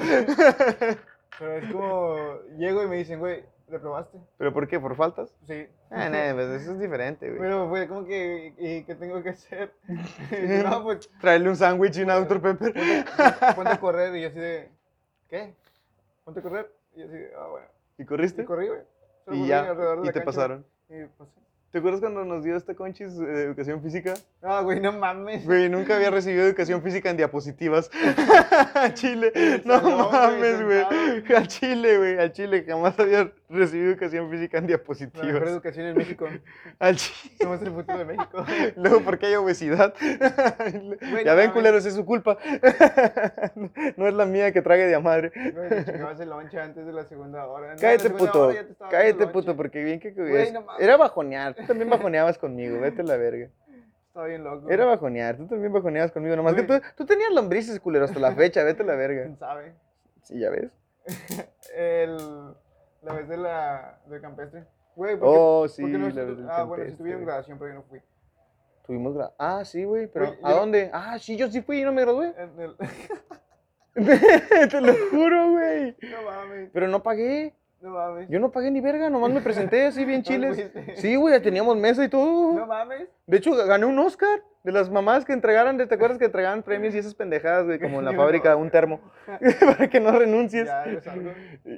[1.39, 2.39] Pero es como...
[2.59, 4.19] Llego y me dicen, güey, ¿reprobaste?
[4.39, 4.79] ¿Pero por qué?
[4.79, 5.35] ¿Por faltas?
[5.49, 5.67] Sí.
[5.91, 7.41] Ah, no, pues eso es diferente, güey.
[7.41, 8.55] Pero fue como que...
[8.57, 9.73] ¿Y qué tengo que hacer?
[10.65, 11.11] no, pues...
[11.21, 12.41] Traerle un sándwich y una Dr.
[12.41, 12.73] Pepper.
[13.57, 14.71] Ponte a correr y yo así de...
[15.29, 15.55] ¿Qué?
[16.25, 16.73] Ponte a correr.
[16.95, 17.17] Y así.
[17.37, 17.67] Ah, bueno.
[17.99, 18.45] ¿Y Y corriste?
[18.45, 18.83] corrí, güey.
[19.25, 20.67] Solo Y corrí ya, alrededor de y la te cancha, pasaron.
[20.89, 21.41] Y pasé.
[21.73, 24.13] ¿Te acuerdas cuando nos dio este conchis de educación física?
[24.43, 25.43] Ah, güey, no mames.
[25.47, 27.91] Güey, nunca había recibido educación física en diapositivas.
[28.75, 29.33] A Chile.
[29.65, 31.35] No salón, mames, güey.
[31.35, 32.19] Al Chile, güey.
[32.19, 32.63] Al Chile.
[32.69, 35.43] Jamás había recibido educación física en La mejor diapositivas.
[35.49, 36.29] educación en México.
[36.79, 37.37] Al Chile.
[37.41, 38.45] Somos el futuro de México.
[38.77, 39.95] Luego, ¿por qué hay obesidad?
[39.99, 42.37] Güey, ya no ven, culeros, es su culpa.
[43.97, 45.33] No es la mía que trague de a madre.
[45.35, 47.75] Güey, chingabas el lonche antes de la segunda hora.
[47.75, 48.47] No, Cállate, segunda puto.
[48.49, 50.11] hora Cállate, puto, porque bien que.
[50.11, 50.53] Güey.
[50.79, 51.55] Era bajonear.
[51.63, 52.79] Tú también bajoneabas conmigo.
[52.81, 53.49] Vete a la verga.
[54.09, 54.69] Estaba bien loco.
[54.71, 55.37] Era bajonear.
[55.37, 56.37] Tú también bajoneabas conmigo.
[56.37, 58.63] Nomás que tú, tú tenías lombrices, culero, hasta la fecha.
[58.63, 59.23] Vete a la verga.
[59.23, 59.75] ¿Quién sabe?
[60.23, 60.71] Sí, ya ves.
[61.75, 62.17] El,
[63.03, 64.65] la vez de la, del campestre.
[64.95, 67.25] Güey, ¿por qué- Oh, sí, por qué no la vez del Ah, bueno, sí tuvieron
[67.25, 68.01] grabación, pero yo no fui.
[68.87, 70.91] Tuvimos gra- Ah, sí, güey, pero ¿a yo- dónde?
[70.93, 72.35] Ah, sí, yo sí fui y no me gradué.
[72.59, 72.77] El-
[74.71, 75.97] Te lo juro, güey.
[76.11, 77.55] no mames, Pero no pagué.
[77.83, 78.29] No mames.
[78.29, 80.71] Yo no pagué ni verga, nomás me presenté así bien chiles.
[80.95, 82.55] Sí, güey, ya teníamos mesa y todo.
[82.55, 83.09] No mames.
[83.27, 86.95] De hecho, gané un Oscar de las mamás que entregaran, ¿te acuerdas que entregaban premios
[86.95, 87.81] y esas pendejadas, güey?
[87.81, 89.01] Como en la fábrica, un termo.
[89.61, 90.67] Para que no renuncies.
[90.67, 91.33] Ya, es algo.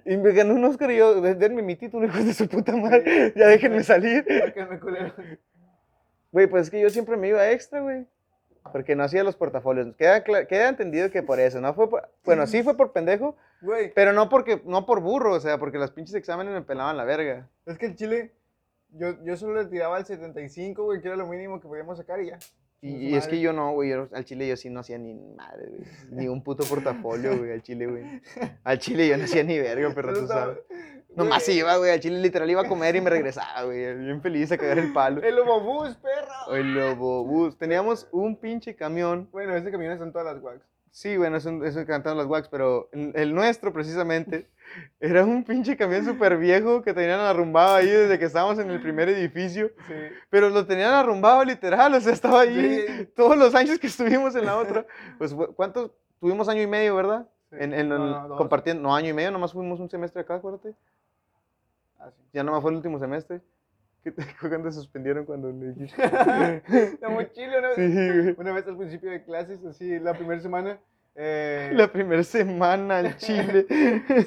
[0.05, 3.33] Y me ganó un Oscar y yo, denme mi título, hijos de su puta madre.
[3.35, 4.27] Ya déjenme salir.
[6.31, 8.07] Güey, pues es que yo siempre me iba extra, güey.
[8.73, 9.95] Porque no hacía los portafolios.
[9.97, 13.93] Queda, queda entendido que por eso, no fue por- Bueno, sí fue por pendejo, Güey,
[13.95, 17.05] pero no porque, no por burro, o sea, porque los pinches exámenes me pelaban la
[17.05, 17.49] verga.
[17.67, 18.33] es que el chile,
[18.91, 22.21] yo, yo solo le tiraba al 75, güey, que era lo mínimo que podíamos sacar
[22.21, 22.39] y ya.
[22.81, 25.69] Y, es que yo no, güey, yo al chile yo sí no hacía ni madre,
[25.69, 25.89] güey.
[26.11, 28.05] Ni un puto portafolio, güey, al chile, güey.
[28.63, 30.59] Al chile yo no hacía ni verga, pero tú sabes.
[31.17, 34.51] Nomás iba, güey, al chile literal iba a comer y me regresaba, güey, bien feliz
[34.53, 35.23] a cagar el palo.
[35.23, 36.55] El Lobobús, perro.
[36.55, 37.57] El lobobús.
[37.57, 39.29] Teníamos un pinche camión.
[39.31, 40.61] Bueno, ese camión en todas las wax.
[40.97, 44.49] Sí, bueno, eso, eso cantaban las wax, pero el, el nuestro precisamente
[45.01, 48.81] era un pinche camión súper viejo que tenían arrumbado ahí desde que estábamos en el
[48.81, 49.73] primer edificio.
[49.89, 49.95] Sí.
[50.31, 53.07] Pero lo tenían arrumbado literal, o sea, estaba ahí Sí.
[53.17, 54.87] todos los años que estuvimos en la otra.
[55.19, 55.91] Pues, ¿cuántos?
[56.21, 57.27] Tuvimos año y medio, ¿verdad?
[57.51, 57.57] sí.
[57.59, 58.39] En, en No, el- no, dos.
[58.39, 60.77] compartiendo, no, año y medio, nomás fuimos un semestre acá, acuérdate.
[61.99, 62.11] Ah.
[62.33, 63.41] Ya nomás fue el último semestre.
[64.05, 66.03] ¿Qué te cuando suspendieron cuando le dijiste?
[67.01, 67.77] La mochila una vez.
[67.77, 68.35] Sí.
[68.39, 70.79] Una vez al principio de clases, así, la primera semana.
[71.17, 73.67] eh, La primera semana al Chile.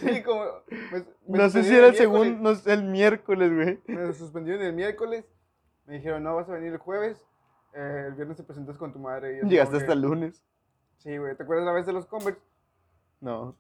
[0.02, 0.44] Sí, como.
[0.90, 3.80] pues, No sé si era el miércoles, segundo, no el miércoles, güey.
[3.88, 5.26] Me suspendieron el miércoles.
[5.86, 7.24] Me dijeron, no, vas a venir el jueves.
[7.74, 9.40] eh, el viernes te presentas con tu madre.
[9.44, 10.44] y Llegaste hasta el que, lunes.
[10.98, 11.38] Sí, güey.
[11.38, 12.42] ¿Te acuerdas la vez de los Converse?
[13.22, 13.56] No.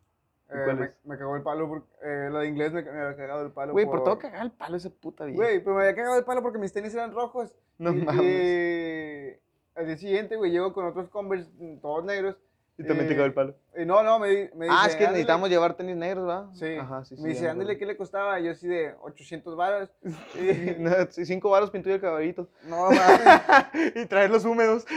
[0.50, 1.68] ¿Y Eh, me, me cagó el palo.
[1.68, 3.74] Porque, eh, la de inglés me, me había cagado el palo.
[3.74, 5.36] Güey, por todo cagar el palo esa puta vida.
[5.36, 7.54] Güey, pero me había cagado el palo porque mis tenis eran rojos.
[7.78, 8.24] No y, mames.
[8.24, 9.40] y
[9.76, 12.38] al día siguiente, güey, llego con otros Converse, mm, todos negros.
[12.80, 13.56] Y también te eh, cagó el palo.
[13.76, 14.68] Y no, no, me, me dice.
[14.70, 15.10] Ah, es que "Ándale".
[15.14, 16.54] necesitamos llevar tenis negros, ¿va?
[16.54, 16.76] Sí.
[16.76, 17.22] Ajá, sí, sí.
[17.24, 17.76] me dice, ándale.
[17.78, 18.40] ¿qué le costaba?
[18.40, 19.90] Yo así de 800 varos.
[20.36, 22.48] Y- No, sí, cinco varos pintura el caballito.
[22.66, 23.96] no, mames.
[23.96, 24.86] y traerlos húmedos.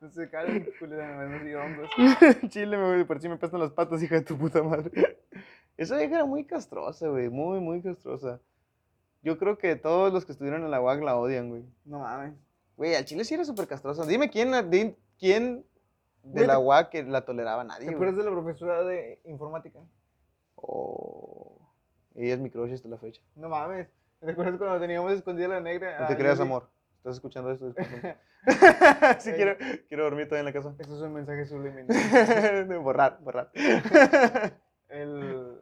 [0.00, 1.90] No se caen, culera, más así hongos.
[2.50, 5.18] Chile, me, por si me pestan las patas, hija de tu puta madre.
[5.76, 7.28] Esa vieja era muy castrosa, güey.
[7.28, 8.40] Muy, muy castrosa.
[9.22, 11.64] Yo creo que todos los que estuvieron en la UAC la odian, güey.
[11.84, 12.34] No mames.
[12.76, 14.04] Güey, al chile sí era súper castrosa.
[14.04, 14.52] Dime quién,
[15.18, 15.64] quién
[16.22, 19.80] de la UAC que la toleraba nadie, ¿Te acuerdas de la profesora de informática?
[20.56, 21.58] Oh,
[22.14, 23.20] ella es mi crush hasta la fecha.
[23.34, 23.88] No mames.
[24.20, 25.98] ¿Te acuerdas cuando teníamos escondida la negra?
[26.00, 26.68] No te Ah, creas, amor.
[26.98, 27.74] ¿Estás escuchando esto?
[29.20, 29.36] Sí, Ey.
[29.36, 29.56] quiero,
[29.86, 30.74] quiero dormir todavía en la casa.
[30.80, 31.86] Eso es un mensaje subliminal.
[32.66, 33.52] De borrar, borrar.
[34.88, 35.60] El...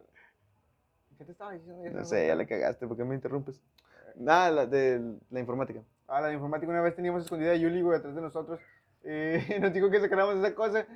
[1.18, 1.90] ¿Qué te estaba diciendo?
[1.90, 2.86] No sé, ya la cagaste.
[2.86, 3.60] ¿Por qué me interrumpes?
[4.16, 5.82] Nada, la de la informática.
[6.08, 6.72] Ah, la de informática.
[6.72, 8.58] Una vez teníamos escondida a Yuli, güey, atrás de nosotros.
[9.04, 10.86] Y nos dijo que sacáramos esa cosa.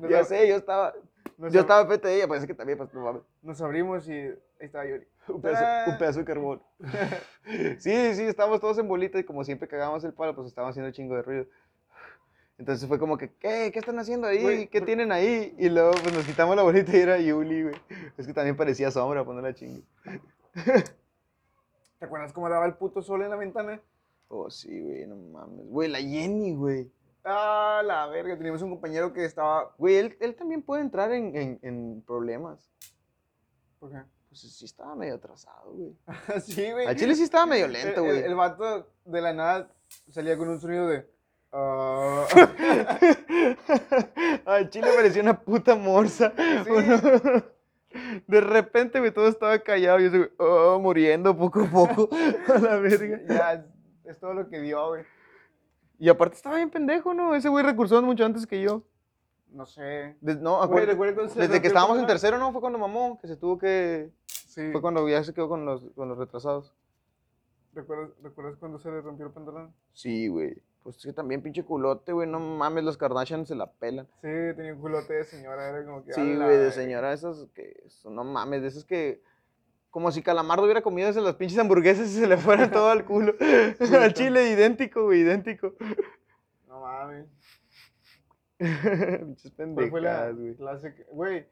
[0.00, 0.94] Nos Ya ab- sé, yo estaba,
[1.38, 3.22] nos yo ab- estaba frente a ella, pues es que también, pues, no mames.
[3.42, 5.06] Nos abrimos y ahí estaba Yuli.
[5.28, 6.62] Un pedazo, un pedazo de carbón.
[7.78, 10.90] Sí, sí, estábamos todos en bolita y como siempre cagábamos el palo, pues estábamos haciendo
[10.92, 11.46] chingo de ruido.
[12.58, 13.70] Entonces fue como que, ¿qué?
[13.72, 14.42] ¿Qué están haciendo ahí?
[14.42, 15.54] Güey, ¿Qué por- tienen ahí?
[15.58, 17.74] Y luego pues nos quitamos la bolita y era Yuli, güey.
[18.18, 19.82] Es que también parecía sombra poner la chingue.
[21.98, 23.80] ¿Te acuerdas cómo daba el puto sol en la ventana?
[24.28, 25.66] Oh, sí, güey, no mames.
[25.68, 26.90] Güey, la Jenny, güey.
[27.24, 28.36] Ah, la verga.
[28.36, 29.74] Teníamos un compañero que estaba.
[29.78, 32.70] Güey, él, él también puede entrar en, en, en problemas.
[33.78, 33.98] ¿Por qué?
[34.28, 35.96] Pues sí estaba medio atrasado, güey.
[36.42, 36.86] sí, güey.
[36.86, 38.22] Al chile sí estaba medio El- lento, el, güey.
[38.22, 39.70] el vato de la nada
[40.10, 41.06] salía con un sonido de.
[41.52, 42.26] ah,
[44.44, 46.32] Al chile parecía una puta morsa.
[46.64, 46.70] Sí.
[48.26, 52.10] De repente, güey, todo estaba callado y yo, güey, oh, muriendo poco a poco.
[52.54, 53.18] A la verga.
[53.26, 53.66] ya,
[54.10, 55.04] es, todo lo que dio, güey.
[55.98, 57.34] Y aparte estaba bien pendejo, ¿no?
[57.34, 58.82] Ese güey recursó mucho antes que yo.
[59.50, 60.16] No sé.
[60.20, 62.52] No, Güey, desde que estábamos en tercero, ¿no?
[62.52, 64.12] Fue cuando mamó, que se tuvo que...
[64.26, 64.70] Sí.
[64.72, 66.74] Fue cuando ya se quedó con los, con los retrasados.
[67.74, 69.72] ¿Recuerdas, ¿Recuerdas cuando se le rompió el pantalón?
[69.92, 70.60] Sí, güey.
[70.82, 72.28] Pues es que también pinche culote, güey.
[72.28, 74.06] No mames, los Kardashian se la pelan.
[74.20, 76.12] Sí, tenía un culote de señora, era como que.
[76.12, 76.72] Sí, "A la güey, de verga".
[76.72, 79.22] señora, esas que no mames, de esas que
[79.90, 83.04] como si Calamardo hubiera comido esas las pinches hamburguesas y se le fueran todo al
[83.04, 83.34] culo.
[84.00, 85.74] al chile idéntico, güey, idéntico.
[86.66, 87.26] No mames.
[88.58, 90.56] Pinches ¿Cuál fue la güey.
[91.12, 91.46] Güey,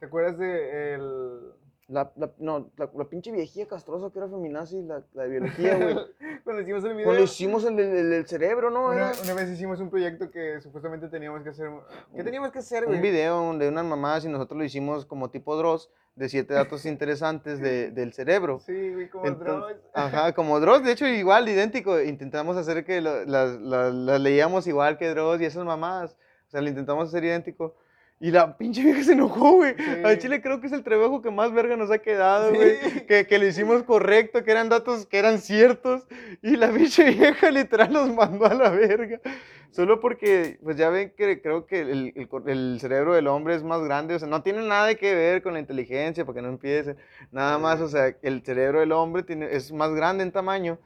[0.00, 1.40] ¿te acuerdas de el.
[1.86, 5.74] La, la, no, la, la pinche viejilla castrosa que era feminazi, la, la de biología,
[5.78, 5.96] güey.
[6.44, 7.04] Cuando hicimos el video.
[7.06, 8.88] Cuando hicimos el, el, el- cerebro, ¿no?
[8.88, 11.70] Una, una vez hicimos un proyecto que supuestamente teníamos que hacer.
[12.14, 12.96] ¿Qué teníamos que hacer, güey?
[12.96, 16.84] un video de unas mamás y nosotros lo hicimos como tipo Dross, de siete datos
[16.84, 18.60] interesantes de, del cerebro.
[18.60, 19.90] Sí, güey, como Entonces- Dross.
[19.94, 22.00] Ajá, como Dross, de hecho, igual, idéntico.
[22.00, 26.16] Intentamos hacer que lo- las, las- las leíamos igual que Dross y esas mamás.
[26.46, 27.76] O sea, lo intentamos hacer idéntico.
[28.20, 29.74] Y la pinche vieja se enojó, güey.
[29.76, 29.84] Sí.
[30.04, 32.76] Al chile creo que es el trabajo que más verga nos ha quedado, güey.
[32.82, 33.00] Sí.
[33.02, 36.06] Que, que lo hicimos correcto, que eran datos que eran ciertos.
[36.42, 39.20] Y la pinche vieja literal los mandó a la verga.
[39.70, 43.62] Solo porque, pues ya ven que creo que el, el el cerebro del hombre es
[43.62, 44.14] más grande.
[44.14, 46.96] O sea, no tiene nada que ver con la inteligencia, para que no empiecen.
[47.30, 50.78] Nada más, o sea, el cerebro del hombre tiene, es más grande en tamaño.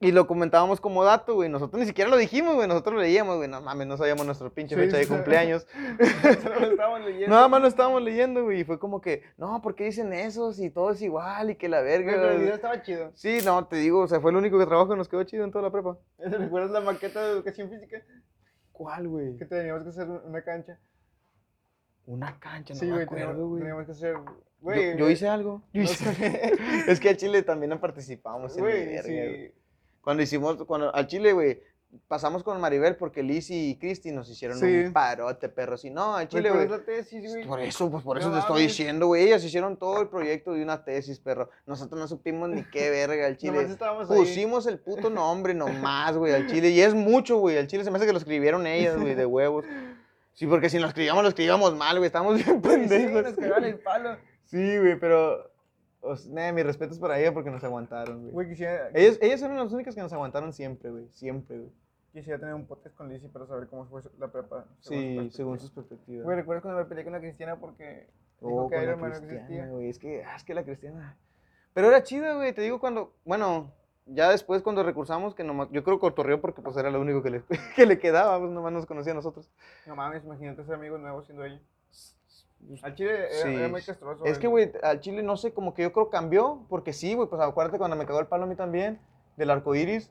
[0.00, 1.48] Y lo comentábamos como dato, güey.
[1.48, 2.68] Nosotros ni siquiera lo dijimos, güey.
[2.68, 3.48] Nosotros lo leíamos, güey.
[3.48, 5.66] No mames, no sabíamos nuestra pinche Sí, fecha de cumpleaños.
[6.42, 7.28] Solo lo estábamos leyendo.
[7.34, 8.60] Nada más lo estábamos leyendo, güey.
[8.60, 10.52] Y fue como que, no, ¿por qué dicen eso?
[10.52, 12.54] Si todo es igual y que la Güey, pero el video verga.
[12.56, 13.12] estaba chido.
[13.14, 15.44] Sí, no, te digo, o sea, fue el único que trabajo que nos quedó chido
[15.44, 15.96] en toda la prepa.
[16.18, 18.02] ¿Recuerdas la maqueta de educación física?
[18.72, 19.36] ¿Cuál, güey?
[19.38, 20.78] Que teníamos que hacer una cancha.
[22.06, 23.60] Una cancha, no Sí, me güey, acuerdo, teníamos, güey.
[23.62, 24.12] teníamos que hacer.
[24.14, 24.24] Yo,
[24.60, 25.62] Güey, yo hice algo.
[25.72, 26.52] Yo hice-
[26.88, 29.12] es que al Chile también participamos en Güey, verga, sí.
[29.14, 29.54] güey.
[30.04, 31.60] Cuando hicimos, cuando al Chile, güey,
[32.08, 34.66] pasamos con Maribel porque Liz y Cristi nos hicieron Sí.
[34.66, 35.76] un parote, perro.
[35.76, 37.46] Si no, al Chile, ¿Recuerdas güey.
[37.46, 39.24] Por eso, pues por eso No te estoy diciendo, güey.
[39.26, 41.50] Ellas hicieron todo el proyecto de una tesis, perro.
[41.66, 43.66] Nosotros no supimos ni qué verga al Chile.
[44.08, 46.70] Pusimos el puto nombre nomás, güey, al Chile.
[46.70, 47.58] Y es mucho, güey.
[47.58, 49.64] Al Chile se me hace que lo escribieron ellas, güey, de huevos.
[50.32, 52.06] Sí, porque si lo escribíamos, lo escribíamos mal, güey.
[52.08, 53.22] Estábamos bien Sí, pendejos.
[53.22, 54.16] nos cagaban el palo.
[54.46, 55.53] Sí, güey, pero.
[56.04, 58.32] O sea, nah, mis respetos para ella porque nos aguantaron, güey.
[58.32, 61.08] Güey, quisiera, Ellas, ellas eran las únicas que nos aguantaron siempre, güey.
[61.10, 61.70] Siempre, güey.
[62.12, 64.66] quisiera tener un podcast con Lizzy para saber cómo fue la prepa.
[64.80, 66.24] Sí, su según sus perspectivas.
[66.24, 68.08] Güey, ¿recuerdas cuando me peleé con la Cristiana porque
[68.40, 69.66] dijo Oh, que Iron Man no existía?
[69.66, 69.88] güey.
[69.88, 71.16] Es que, ah, es que la cristiana.
[71.72, 72.52] Pero era chida, güey.
[72.52, 73.14] Te digo cuando.
[73.24, 73.72] Bueno,
[74.06, 75.68] ya después cuando recursamos, que nomás.
[75.72, 77.42] Yo creo que cotorreó porque pues era lo único que le,
[77.76, 79.50] que le quedaba, pues nomás nos conocía a nosotros.
[79.86, 81.60] No mames, imagínate ser amigos nuevos siendo ella.
[82.82, 83.54] Al chile era, Sí.
[83.54, 84.24] era muy castroso.
[84.24, 86.60] Es que, güey, al chile no sé, como que yo creo cambió.
[86.68, 88.98] Porque sí, güey, pues acuérdate cuando me cagó el palo a mí también.
[89.36, 90.10] Del arco iris.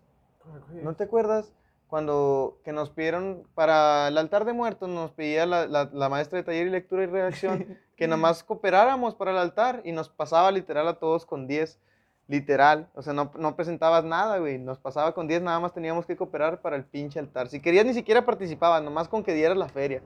[0.73, 1.53] ¿No te acuerdas?
[1.87, 6.37] Cuando que nos pidieron para el altar de muertos, nos pedía la, la- la maestra
[6.37, 10.51] de taller y lectura y redacción que nomás cooperáramos para el altar y nos pasaba
[10.51, 11.79] literal a todos con 10.
[12.27, 12.89] Literal.
[12.95, 14.57] O sea, no, no presentabas nada, güey.
[14.57, 17.47] Nos pasaba con 10, nada más teníamos que cooperar para el pinche altar.
[17.49, 20.01] Si querías, ni siquiera participabas, nomás con que dieras la feria.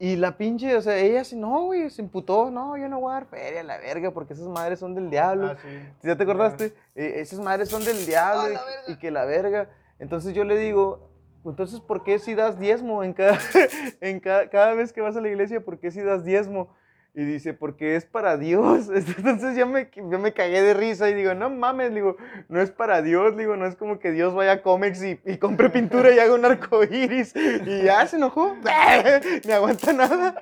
[0.00, 3.10] Y la pinche, o sea, ella sí, no, güey, se imputó, no, yo no voy
[3.10, 5.48] a dar feria, la verga, porque esas madres son del diablo.
[5.48, 5.68] Ah, sí.
[6.06, 6.66] ¿Ya te acordaste?
[6.94, 9.68] Eh, esas madres son del diablo Ah, y- y, que la verga.
[9.98, 11.10] Entonces yo le digo,
[11.44, 13.38] entonces, ¿por qué si das diezmo en cada,
[14.00, 15.64] en cada, cada vez que vas a la iglesia?
[15.64, 16.72] ¿Por qué si das diezmo?
[17.18, 18.88] Y dice, porque es para Dios.
[18.94, 22.16] Entonces ya me, yo me cagué de risa y digo, no mames, digo,
[22.48, 25.36] no es para Dios, digo, no es como que Dios vaya a Comex y, y
[25.38, 27.34] compre pintura y haga un arco iris.
[27.34, 28.54] Y ya se enojó,
[29.44, 30.40] ni aguanta nada.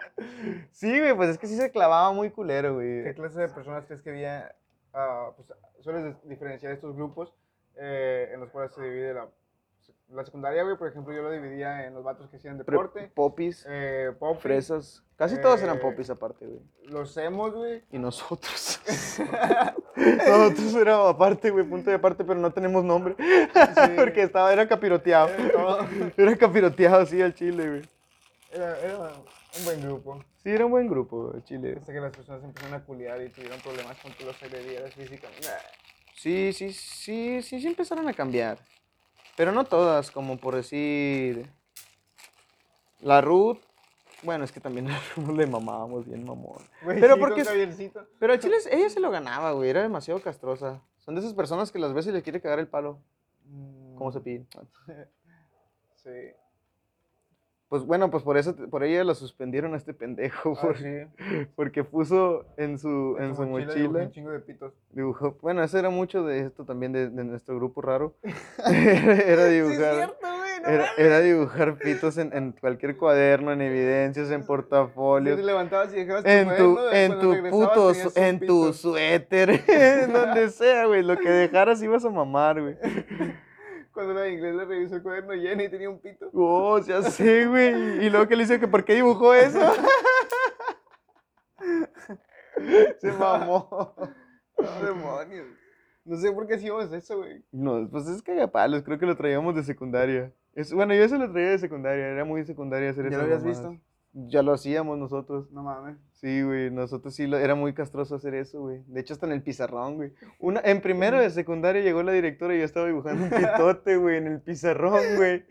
[0.70, 3.14] Sí, güey, pues es que sí se clavaba muy culero, ¿Qué güey.
[3.14, 4.54] clase de personas crees que había?
[4.92, 5.48] ah, pues,
[5.80, 7.32] sueles diferenciar estos grupos
[7.76, 9.28] eh, en los cuales se divide la,
[10.08, 10.76] la secundaria, güey.
[10.76, 13.64] Por ejemplo, yo lo dividía en los vatos que hacían deporte, Popis.
[13.68, 15.02] eh, popis, Fresas.
[15.16, 16.60] Casi todos eran Eh, popis aparte, güey.
[16.84, 17.82] los emos, güey.
[17.90, 18.80] Y nosotros.
[19.96, 23.16] nosotros éramos aparte, güey, punto de aparte, pero no tenemos nombre.
[23.96, 25.30] Porque estaba, era capiroteado.
[26.16, 27.82] Era capiroteado, sí, al chile, güey.
[28.52, 28.98] Era, era
[29.58, 30.24] un buen grupo.
[30.42, 31.76] Sí, era un buen grupo, el chile.
[31.80, 35.48] Hasta que las personas empezaron a culiar y tuvieron problemas con que los agredieras físicamente.
[36.14, 38.58] Sí, sí, sí, sí, sí empezaron a cambiar.
[39.36, 41.48] Pero no todas, como por decir.
[43.00, 43.58] La Ruth.
[44.22, 46.62] Bueno, es que también Ruth le mamábamos bien mamón.
[46.82, 48.08] Güey, Pero sí, porque con.
[48.18, 49.70] Pero al chile ella se lo ganaba, güey.
[49.70, 50.82] Era demasiado castrosa.
[50.98, 52.98] Son de esas personas que las y les quiere cagar el palo.
[53.96, 54.46] Como se pide.
[55.96, 56.10] Sí.
[57.68, 60.54] Pues bueno, pues por eso, por ella la suspendieron a este pendejo.
[60.56, 60.84] Ah, por- sí.
[61.56, 63.98] Porque puso en su, en su dibujé mochila.
[64.04, 64.72] Un chingo de pitos.
[64.92, 65.36] Dibujó.
[65.42, 68.14] Bueno, eso era mucho de esto también de, de nuestro grupo raro.
[68.64, 70.14] era dibujar.
[70.22, 70.46] güey.
[70.74, 75.38] Era, era dibujar pitos en, en cualquier cuaderno, en evidencias, en Te portafolios.
[75.40, 81.02] levantabas y dejabas En tu, en tu puto, en tu suéter, en donde sea, güey.
[81.02, 82.76] Lo que dejaras ibas a mamar, güey.
[83.96, 86.28] Cuando la de inglés le revisó el cuaderno lleno y tenía un pito.
[86.34, 88.04] Oh, ya sé, güey.
[88.04, 89.58] Y luego que le dice que por qué dibujó eso.
[93.00, 93.94] Se mamó.
[94.58, 95.46] No, demonios.
[96.04, 97.42] No sé por qué hacíamos eso, güey.
[97.50, 100.30] No, pues es cagapalos, creo que lo traíamos de secundaria.
[100.52, 103.24] Es, bueno, yo eso lo traía de secundaria, era muy secundaria hacer ¿Ya esas lo
[103.24, 103.80] habías visto?
[104.12, 105.50] Ya lo hacíamos nosotros.
[105.52, 105.96] No mames.
[106.18, 108.82] Sí, güey, nosotros sí, lo- era muy castroso hacer eso, güey.
[108.86, 110.12] De hecho, hasta en el pizarrón, güey.
[110.40, 113.30] Una, en primero de secundaria llegó la directora y yo estaba dibujando un
[113.76, 115.44] pitote, güey, en el pizarrón, güey.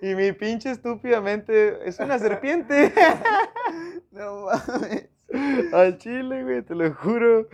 [0.00, 2.92] Y mi pinche estúpidamente, es una serpiente.
[4.12, 5.08] No mames.
[5.72, 7.48] Al chile, güey, te lo juro.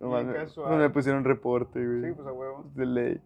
[0.00, 0.76] No mames, casual.
[0.78, 2.02] me pusieron reporte, güey.
[2.10, 2.64] Sí, pues a huevo.
[2.74, 3.20] De ley.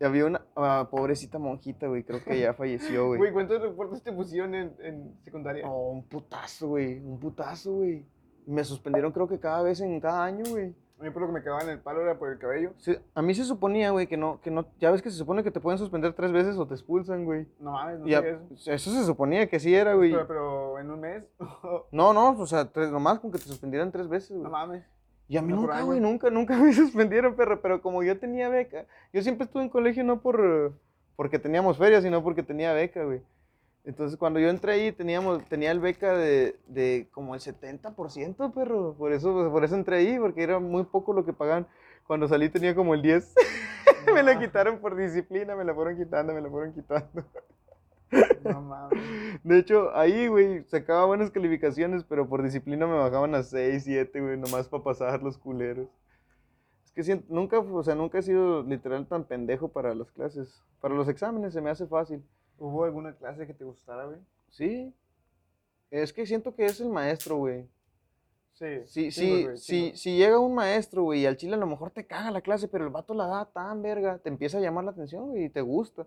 [0.00, 3.18] Y Había una ah, pobrecita monjita, güey, creo que ya falleció, güey.
[3.18, 5.66] Güey, ¿cuántos reportes te pusieron en, en secundaria?
[5.68, 8.04] Oh, un putazo, güey, un putazo, güey.
[8.46, 10.74] Me suspendieron creo que cada vez en cada año, güey.
[10.98, 12.72] A mí por lo que me cagaban el palo era por el cabello.
[12.78, 15.42] Se- a mí se suponía, güey, que no, que no, ya ves que se supone
[15.42, 17.46] que te pueden suspender tres veces o te expulsan, güey.
[17.60, 18.72] No mames, no Y a- sabía eso.
[18.72, 20.12] eso se suponía que sí era, güey.
[20.12, 21.24] Pero, pero en un mes.
[21.92, 24.52] No, no, o sea, tres, nomás con que te suspendieran tres veces, no güey.
[24.52, 24.84] mames.
[25.28, 27.60] Y a mí nunca, güey, nunca, nunca me suspendieron, perro.
[27.60, 30.74] Pero como yo tenía beca, yo siempre estuve en colegio no por
[31.16, 33.22] porque teníamos feria, sino porque tenía beca, güey.
[33.84, 38.94] Entonces, cuando yo entré ahí, teníamos, tenía el beca de, de como el 70%, perro.
[38.98, 41.66] Por eso, pues, por eso entré ahí, porque era muy poco lo que pagaban.
[42.06, 43.34] Cuando salí tenía como el 10.
[44.12, 47.24] me la quitaron por disciplina, me la fueron quitando, me la fueron quitando.
[48.52, 48.98] No mames.
[49.44, 54.20] De hecho, ahí, güey, sacaba buenas calificaciones, pero por disciplina me bajaban a 6, 7,
[54.20, 55.88] güey, nomás para pasar los culeros.
[56.84, 60.62] Es que siento- nunca, o sea, nunca he sido literal tan pendejo para las clases.
[60.80, 62.22] Para los exámenes se me hace fácil.
[62.58, 64.18] ¿Hubo alguna clase que te gustara, güey?
[64.50, 64.94] Sí.
[65.90, 67.68] Es que siento que es el maestro, güey.
[68.54, 68.64] Sí.
[68.64, 69.62] Güey, si, chingos.
[70.00, 72.68] si llega un maestro, güey, y al chile a lo mejor te caga la clase,
[72.68, 75.48] pero el vato la da tan verga, te empieza a llamar la atención, güey, y
[75.50, 76.06] te gusta.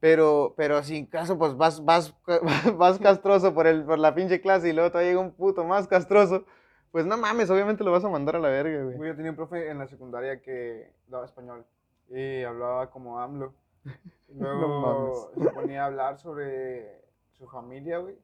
[0.00, 2.14] Pero, pero si en caso, pues vas, vas,
[2.78, 5.86] vas castroso por, el, por la pinche clase y luego te llega un puto más
[5.86, 6.44] castroso,
[6.90, 9.08] pues no mames, obviamente lo vas a mandar a la verga, güey.
[9.08, 11.64] Yo tenía un profe en la secundaria que daba español
[12.08, 13.54] y hablaba como AMLO.
[14.34, 17.02] Luego se ponía a hablar sobre
[17.38, 18.16] su familia, güey.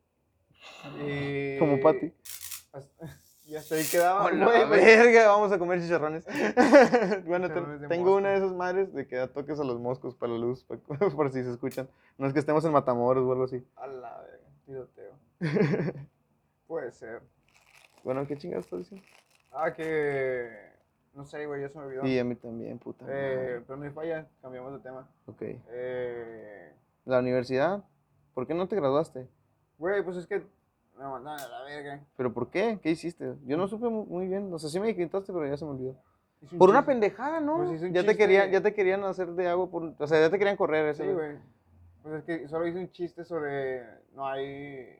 [1.06, 2.12] Y Como Patty.
[3.46, 5.28] Y hasta ahí quedaba, ¡Hola, güey, verga!
[5.28, 6.26] Vamos a comer chicharrones.
[7.26, 10.32] bueno, te- tengo una de esas madres de que da toques a los moscos para
[10.32, 10.76] la luz, pa-
[11.16, 11.88] por si se escuchan.
[12.18, 13.64] No es que estemos en Matamoros o algo así.
[13.76, 15.12] A la verga, tiroteo.
[16.66, 17.22] Puede ser.
[18.02, 19.06] Bueno, ¿qué chingados estás diciendo?
[19.52, 20.50] Ah, que...
[21.14, 22.02] No sé, güey, ya se me olvidó.
[22.04, 23.04] Sí, a mí también, puta.
[23.08, 25.08] Eh, pero no hay falla, cambiamos de tema.
[25.26, 25.42] Ok.
[25.70, 26.72] Eh,
[27.04, 27.84] La universidad.
[28.34, 29.26] ¿Por qué no te graduaste?
[29.78, 30.42] Güey, pues es que
[30.98, 32.00] me mandaron a la verga.
[32.16, 32.78] ¿Pero por qué?
[32.82, 33.34] ¿Qué hiciste?
[33.46, 34.52] Yo no supe mu- muy bien.
[34.52, 35.96] O sea, sí me gritaste, pero ya se me olvidó.
[36.52, 37.56] Un Por una pendejada, ¿no?
[37.58, 39.94] Pues hice un ya, te querían, ya te querían hacer de agua por...
[39.98, 40.86] O sea, ya te querían correr.
[40.88, 41.38] ese Sí, güey.
[42.02, 43.82] Pues es que solo hice un chiste sobre.
[44.14, 44.98] No hay.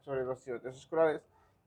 [0.00, 1.22] Sobre los tiroteos escolares.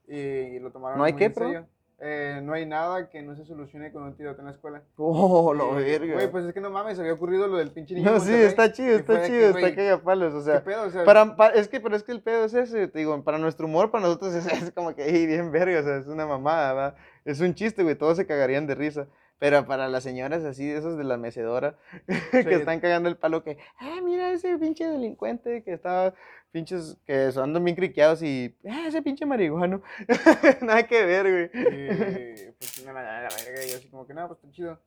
[0.08, 1.66] Y lo tomaron ¿No hay muy qué, en serio.
[2.00, 4.84] Eh, no hay nada que no se solucione con un tiroteo en la escuela.
[4.98, 6.14] Oh, la Y, verga.
[6.16, 8.12] Güey, pues es que no mames, había ocurrido lo del pinche niño.
[8.12, 10.64] no, sí, está chido, está chido, que, está güey, que a palos, o ¿Qué sea...
[10.64, 10.84] pedo?
[10.84, 13.24] O sea, Para, pa- es que, pero es que el pedo es ese, te digo,
[13.24, 16.08] para nuestro humor, para nosotros es, es como que, "Ey, bien verga, o sea, es
[16.08, 16.96] una mamada, ¿va?
[17.24, 19.08] Es un chiste, güey, todos se cagarían de risa.
[19.38, 21.76] Pero para las señoras así, esos de la mecedora,
[22.32, 22.50] que Sí.
[22.54, 26.14] están cagando el palo, que, ah, mira ese pinche delincuente que estaba,
[26.52, 29.82] pinches, que andan bien criqueados y, ah, ese pinche marihuano.
[30.62, 31.46] Nada que ver, güey.
[31.54, 33.66] Y pues sí me a la verga.
[33.66, 34.80] Y así como que nada, pues está chido.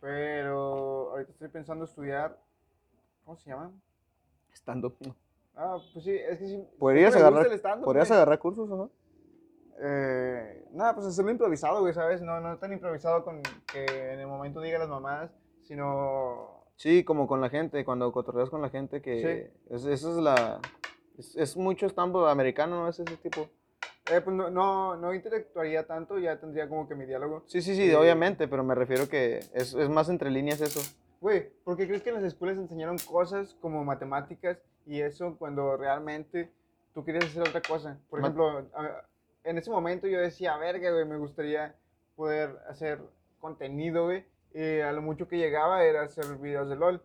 [0.00, 2.38] Pero ahorita estoy pensando estudiar.
[3.24, 3.72] ¿Cómo se llama?
[4.54, 4.94] Estando.
[5.54, 6.64] Ah, pues sí, es que sí.
[6.78, 7.46] Podrías agarrar,
[7.82, 8.90] podrías agarrar cursos, ¿no?
[9.78, 12.22] Eh, nada, pues hacerlo improvisado, güey, ¿sabes?
[12.22, 15.30] No, no tan improvisado con que en el momento diga las mamadas,
[15.62, 16.64] sino...
[16.76, 20.60] Sí, como con la gente, cuando cotorreas con la gente, que es, eso es la...
[21.18, 22.88] Es, es mucho estampo americano, ¿no?
[22.88, 23.48] Es ese tipo.
[24.12, 27.42] Eh, pues no, no, no intelectuaría tanto, ya tendría como que mi diálogo.
[27.46, 30.80] Sí, sí, sí, Eh, obviamente, pero me refiero que es, es más entre líneas eso.
[31.20, 35.76] Güey, ¿por qué crees que en las escuelas enseñaron cosas como matemáticas y eso cuando
[35.76, 36.52] realmente
[36.94, 37.98] tú querías hacer otra cosa?
[38.10, 39.04] Por Ma- ejemplo, a-
[39.46, 41.74] en ese momento yo decía, verga, güey, me gustaría
[42.14, 43.00] poder hacer
[43.40, 44.24] contenido, güey.
[44.54, 47.02] Y a lo mucho que llegaba era hacer videos de LOL.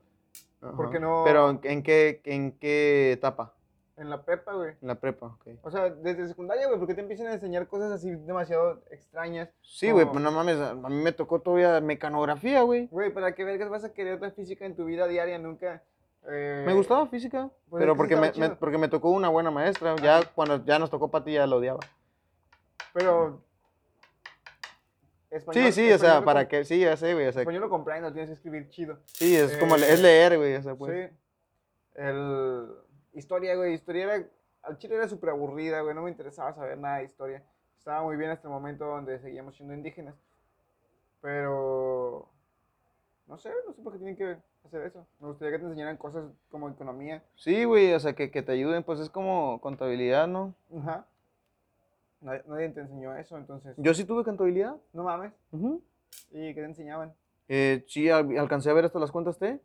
[0.60, 0.90] ¿Por Ajá.
[0.92, 1.24] qué no?
[1.26, 3.54] Pero ¿en, qué, ¿en qué etapa?
[3.98, 4.72] En la prepa, güey.
[4.82, 5.48] En la prepa, ok.
[5.64, 9.50] O sea, desde secundaria, güey, porque te empiezan a enseñar cosas así demasiado extrañas.
[9.62, 10.12] Sí, güey, No.
[10.14, 12.88] pues no mames, a mí me tocó todavía mecanografía, güey.
[12.88, 15.38] Güey, ¿para qué vergas vas a querer la física en tu vida diaria?
[15.38, 15.84] Nunca.
[16.32, 19.96] eh, Me gustaba física, pues pero porque me, me- porque me tocó una buena maestra.
[19.98, 20.32] Ya Ajá.
[20.34, 21.80] cuando ya nos tocó para ti ya la odiaba.
[22.94, 23.44] Pero.
[25.30, 27.70] Español, Sí, sí, o sea, para que, sí, ya sé, güey, o sea, Español lo
[27.70, 29.00] comprendo, tienes que escribir chido.
[29.06, 31.10] sí, es como, le- es eh, leer, güey, o sea, pues.
[31.10, 31.18] Sí.
[31.96, 32.68] El.
[33.14, 33.74] Historia, güey.
[33.74, 34.28] Historia era.
[34.64, 35.96] Al chile era súper aburrida, güey.
[35.96, 37.44] No me interesaba saber nada de historia.
[37.78, 40.16] Estaba muy bien hasta el momento donde seguíamos siendo indígenas.
[41.22, 42.30] Pero.
[43.28, 45.08] No sé, no sé por qué tienen que hacer eso.
[45.20, 47.24] Me gustaría que te enseñaran cosas como economía.
[47.36, 50.54] Sí, güey, o sea, que, que te ayuden, pues es como contabilidad, ¿no?
[50.78, 51.06] Ajá.
[52.22, 53.74] Nadie, nadie te enseñó eso, entonces.
[53.78, 54.76] Yo sí tuve contabilidad.
[54.94, 55.34] No mames.
[55.52, 55.82] Ujú.
[56.32, 57.14] ¿Y qué te enseñaban?
[57.48, 59.60] Eh, sí, al- alcancé a ver hasta las cuentas T.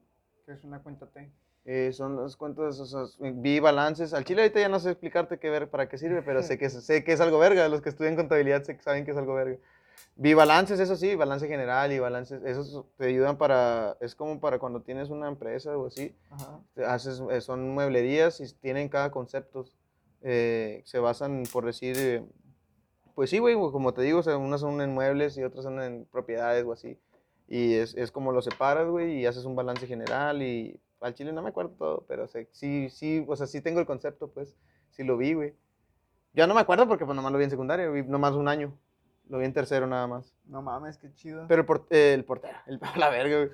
[0.46, 1.30] Que es una cuenta T.
[1.64, 3.02] Eh, son las cuentas, o sea,
[3.34, 4.14] vi balances.
[4.14, 6.70] Al chile ahorita ya no sé explicarte qué ver, para qué sirve, pero sé que,
[6.70, 7.68] sé que es algo verga.
[7.68, 9.58] Los que estudian contabilidad sé saben que es algo verga.
[10.14, 14.58] Vi balances, eso sí, balance general y balances, esos te ayudan para, es como para
[14.58, 16.60] cuando tienes una empresa o así, Ajá.
[16.86, 19.66] haces, eh, son mueblerías y tienen cada concepto.
[20.22, 22.24] eh, se basan, por decir,
[23.16, 25.82] pues sí, güey, como te digo, o sea, unas son en muebles y otras son
[25.82, 26.96] en propiedades o así.
[27.48, 31.32] Y es, es como lo separas, güey, y haces un balance general y al chile
[31.32, 34.56] no me acuerdo todo, pero sí, sí, o sea, sí tengo el concepto, pues,
[34.90, 35.54] sí lo vi, güey.
[36.34, 38.72] Ya no me acuerdo porque pues nomás lo vi en secundaria, vi nomás un año.
[39.28, 40.32] Lo vi en tercero nada más.
[40.44, 41.46] No mames, qué chido.
[41.48, 43.50] Pero el, por- eh, el portero, el la verga, güey.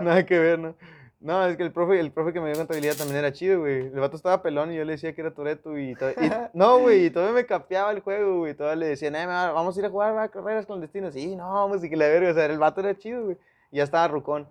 [0.00, 0.74] Nada que ver, no
[1.20, 1.50] Nada ¿no?
[1.50, 3.86] Es que el profe, el profe que me dio contabilidad también era chido, güey.
[3.86, 6.14] El vato estaba pelón y yo le decía que era Toreto y, to- y-
[6.54, 8.54] no, güey, y todavía me capeaba el juego, güey.
[8.54, 11.14] Todavía le decían, eh, ma, vamos a ir a jugar va, carreras clandestinas.
[11.14, 13.36] Sí, no, vamos, y que la verga, o sea, el vato era chido, güey.
[13.72, 14.46] Y ya estaba rucón.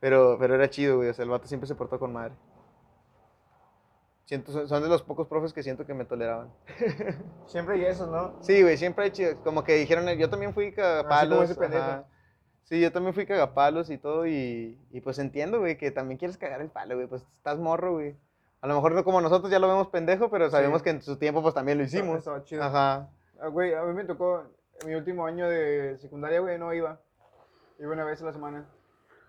[0.00, 2.32] Pero, pero era chido, güey, o sea, el vato siempre se portó con madre.
[4.24, 6.48] Siento, son- de los pocos profes que siento que me toleraban.
[7.46, 8.42] Siempre hay eso, ¿no?
[8.42, 9.36] Sí, güey, siempre hay chido.
[9.44, 11.44] Como que dijeron, yo también fui cagapalos.
[11.50, 12.06] ese pendejo.
[12.64, 14.26] Sí, yo también fui cagapalos y todo.
[14.26, 17.06] Y, y pues entiendo, güey, que también quieres cagar el palo, güey.
[17.06, 18.16] Pues estás morro, güey.
[18.62, 20.84] A lo mejor no como nosotros ya lo vemos pendejo, pero sabemos Sí.
[20.84, 22.18] que en su tiempo pues también lo hicimos.
[22.18, 22.62] Estaba chido.
[22.62, 23.08] Ajá.
[23.38, 24.42] Ah, Güey, a mí me tocó,
[24.80, 26.98] en mi último año de secundaria, güey, no iba.
[27.78, 28.66] Iba una vez a la semana.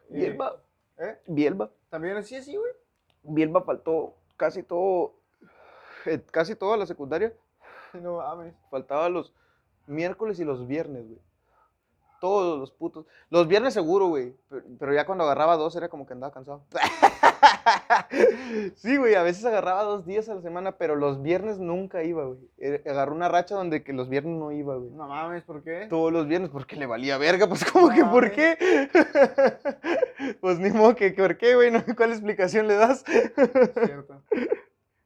[0.10, 0.56] Y- Bielba,
[0.98, 1.18] ¿Eh?
[1.28, 1.70] Bielba.
[1.90, 2.72] También así, así, güey.
[3.24, 5.16] Bielba faltó casi todo,
[6.06, 7.34] eh, casi toda la secundaria.
[7.94, 8.54] No mames.
[8.70, 9.34] Faltaba los
[9.88, 11.20] miércoles y los viernes, güey.
[12.26, 13.06] Todos los putos.
[13.30, 14.34] Los viernes seguro, güey.
[14.80, 16.64] Pero, ya cuando agarraba dos era como que andaba cansado.
[18.78, 22.26] sí, güey, a veces agarraba dos días a la semana, pero los viernes nunca iba,
[22.26, 22.40] güey.
[22.58, 24.90] Eh, Agarró una racha donde que los viernes no iba, güey.
[24.90, 25.86] No mames, ¿por qué?
[25.88, 28.90] Todos los viernes, porque le valía verga, pues como que, ¿por qué?
[30.42, 31.70] pues ni modo que, ¿por qué, güey?
[31.70, 31.84] ¿No?
[31.96, 33.04] ¿Cuál explicación le das?
[33.06, 34.24] Cierto.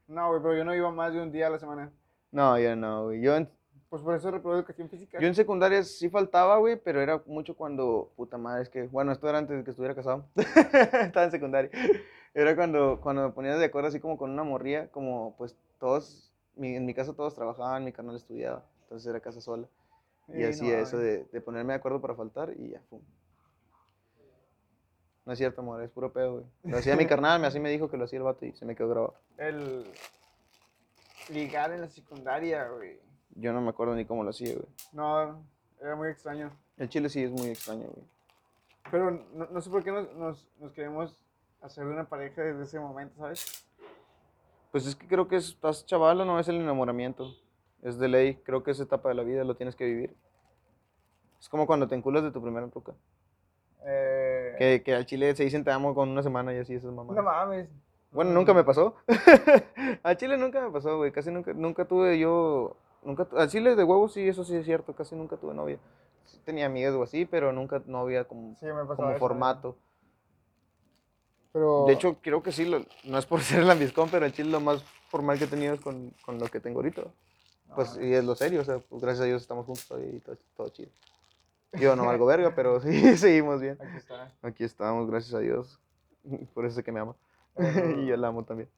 [0.07, 1.91] No, güey, pero yo no iba más de un día a la semana.
[2.31, 3.19] no, ya no, güey.
[3.19, 3.49] Yo en,
[3.89, 5.19] Pues por eso reprobé educación física.
[5.19, 9.11] Yo en secundaria sí faltaba, güey, pero era mucho cuando, puta madre, es que, bueno,
[9.11, 10.25] esto era antes de que estuviera casado.
[10.35, 11.71] Estaba en secundaria.
[12.35, 16.31] Era cuando, cuando me ponía de acuerdo así como con una morría, como pues todos,
[16.55, 19.67] mi- en mi casa todos trabajaban, mi carnal estudiaba, entonces era casa sola.
[20.27, 23.01] Y Sí, no hacía eso de, de ponerme de acuerdo para faltar y ya, pum.
[25.25, 26.45] No es cierto, amor, es puro pedo, güey.
[26.63, 28.65] Lo hacía mi carnal, me- así me dijo que lo hacía el vato y se
[28.65, 29.15] me quedó grabado.
[29.37, 29.91] El
[31.29, 32.99] ligar en la secundaria, güey.
[33.39, 34.65] Yo no me acuerdo ni cómo lo hacía, güey.
[34.91, 35.43] No,
[35.81, 36.51] era muy extraño.
[36.77, 38.05] El chile sí es muy extraño, güey.
[38.91, 41.23] Pero no, no sé por qué nos, nos, nos queremos
[41.61, 43.65] hacer una pareja desde ese momento, ¿sabes?
[44.71, 47.33] Pues es que creo que es- estás chaval, no es el enamoramiento.
[47.81, 48.35] Es de ley.
[48.43, 50.15] Creo que esa etapa de la vida lo tienes que vivir.
[51.39, 52.93] Es como cuando te enculas de tu primera truca.
[53.85, 56.91] Eh, Que, que al chile se dicen te amo con una semana y así esas
[56.91, 57.15] mamás.
[57.15, 57.69] No mames.
[58.11, 58.95] Bueno, nunca me pasó.
[60.03, 61.11] al chile nunca me pasó, güey.
[61.11, 62.75] Casi nunca, nunca tuve yo.
[63.03, 64.93] Nunca, al chile de huevos sí, eso sí es cierto.
[64.93, 65.79] Casi nunca tuve novia.
[66.25, 69.17] Sí tenía amigas o así, pero nunca novia como, Sí, me como eso, ¿eh?
[69.19, 69.77] formato.
[71.51, 71.85] Pero...
[71.87, 74.59] De hecho, creo que sí, lo- no es por ser lambiscón, pero el chile lo
[74.59, 77.01] más formal que he tenido es con, con lo que tengo ahorita.
[77.03, 80.19] no, Pues, y es lo serio, o sea, pues, gracias a Dios estamos juntos y
[80.19, 80.89] todo, todo chido.
[81.79, 83.77] Yo no valgo verga, pero sí, seguimos bien.
[83.79, 84.31] Aquí está.
[84.41, 85.79] Aquí estamos, gracias a Dios.
[86.53, 87.15] Por eso sé que me ama.
[87.57, 88.69] Eh, y yo la amo también.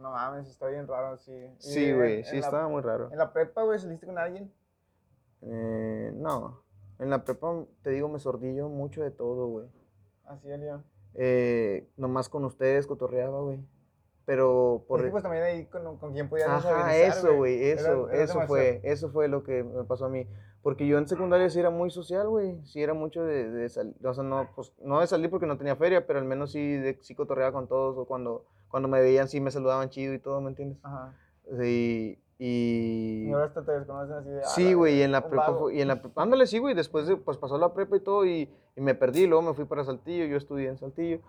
[0.00, 1.32] No mames, está bien raro, sí.
[1.58, 3.10] Sí, en- güey, sí la- estaba muy raro.
[3.12, 4.50] ¿En la prepa, güey, saliste con alguien?
[5.42, 6.62] Eh, no,
[6.98, 9.66] en la prepa, te digo, me sordillo mucho de todo, güey.
[10.24, 10.84] Así, León.
[11.14, 13.58] Eh, nomás con ustedes cotorreaba, güey.
[14.26, 15.00] Pero por...
[15.00, 18.40] Por pues también ahí con, con quien podías Ajá, eso, güey, Era- eso, era eso
[18.42, 20.26] fue, eso fue lo que me pasó a mí.
[20.62, 23.94] Porque yo en secundaria sí era muy social, güey, sí era mucho de, de salir,
[24.06, 26.76] o sea, no, pues, no de salir porque no tenía feria, pero al menos sí,
[26.76, 30.18] de, sí cotorreaba con todos, o cuando, cuando me veían sí me saludaban chido y
[30.18, 30.78] todo, ¿me entiendes?
[30.82, 31.12] Ajá.
[31.62, 33.26] Y, y...
[33.28, 34.44] Y ahora hasta te desconocen así de...
[34.44, 35.70] Sí, güey, y en la prepa, vago.
[35.70, 38.24] y en la prepa, ándale, sí, güey, después de, pues pasó la prepa y todo,
[38.24, 41.20] y, y me perdí, luego me fui para Saltillo, yo estudié en Saltillo,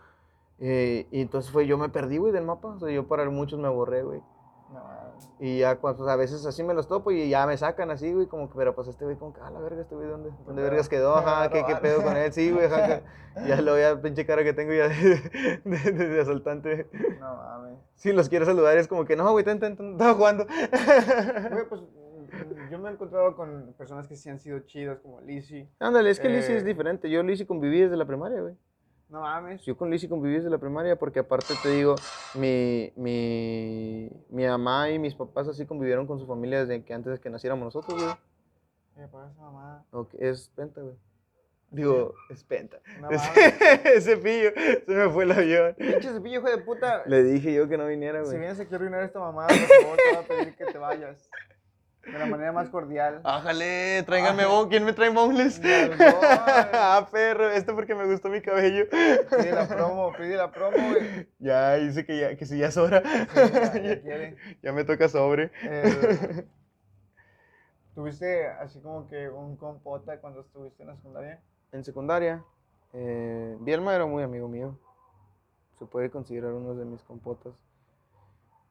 [0.59, 3.59] eh, y entonces fue, yo me perdí, güey, del mapa, o sea, yo para muchos
[3.59, 4.19] me borré, güey.
[4.71, 5.10] No.
[5.39, 8.27] Y ya, pues, a veces así me los topo y ya me sacan así, güey,
[8.27, 10.61] como que, pero pues este güey, como que, ah, la verga, este güey, ¿dónde, dónde
[10.61, 11.15] vergas quedó?
[11.17, 12.31] Ajá, ¿qué, qué pedo con él?
[12.31, 13.01] Sí, güey, ajá,
[13.47, 15.21] ya lo voy a pinche cara que tengo ya de,
[15.65, 16.89] de, de- de asaltante.
[17.19, 17.79] No mames.
[17.95, 20.45] Sí, los quiero saludar, es como que, no, güey, estaba jugando.
[21.51, 21.81] Güey, pues
[22.71, 25.67] yo me he encontrado con personas que sí han sido chidas, como Lizzy.
[25.79, 26.65] Ándale, es que Lizzy es Eh.
[26.65, 28.55] diferente, yo Lizzy conviví desde la primaria, güey.
[29.11, 29.61] No mames.
[29.63, 31.95] Yo con Lizzy conviví desde la primaria porque aparte te digo,
[32.33, 37.11] mi, mi, mi mamá y mis papás así convivieron con su familia desde que antes
[37.13, 38.15] de que naciéramos nosotros, güey.
[38.95, 39.85] ¿Qué pasa, mamá?
[39.91, 40.95] Ok, es penta, güey.
[41.71, 42.79] Digo, es penta.
[43.01, 43.85] No Ese- mames.
[43.85, 44.51] Ese pillo,
[44.85, 45.75] se me fue el avión.
[45.77, 47.03] Pinche cepillo, hijo de puta.
[47.05, 48.39] Le dije yo que no viniera, Si güey.
[48.39, 51.29] vienes aquí a arruinar esta mamá, por favor, te voy a pedir que te vayas.
[52.05, 53.21] De la manera más cordial.
[53.23, 54.69] Ájale, tráiganme bon.
[54.69, 55.61] ¿Quién me trae boneless?
[56.73, 58.85] Ah, perro, esto porque me gustó mi cabello.
[58.89, 61.27] Pide la promo, pide la promo, güey.
[61.39, 63.03] Ya, dice que ya, que si ya es hora.
[63.03, 64.35] ya, ya quiere.
[64.63, 65.51] Ya me toca sobre.
[65.63, 66.47] El-
[67.95, 71.39] ¿Tuviste así como que un compota cuando estuviste en la secundaria?
[71.71, 72.43] En secundaria,
[72.93, 74.77] eh, Bielma era muy amigo mío.
[75.77, 77.53] Se puede considerar uno de mis compotas.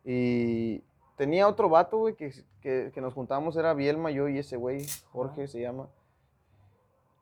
[0.04, 0.82] Y
[1.20, 4.86] tenía otro vato, güey, que, que, que nos juntábamos, era Bielma, yo y ese güey,
[5.12, 5.90] Jorge se llama.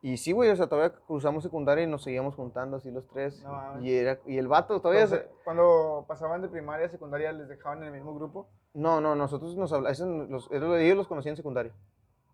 [0.01, 3.43] Y sí, güey, o sea, todavía cruzamos secundaria y nos seguíamos juntando así los tres.
[3.43, 5.05] No y, era, y el vato todavía...
[5.05, 8.47] se- cuando pasaban de primaria a secundaria, ¿les dejaban en el mismo grupo?
[8.73, 11.73] No, no, nosotros nos hablábamos, los, ellos los conocí en secundaria.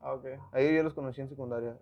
[0.01, 0.26] Ah, ok.
[0.51, 1.76] A ellos yo los conocí en secundaria.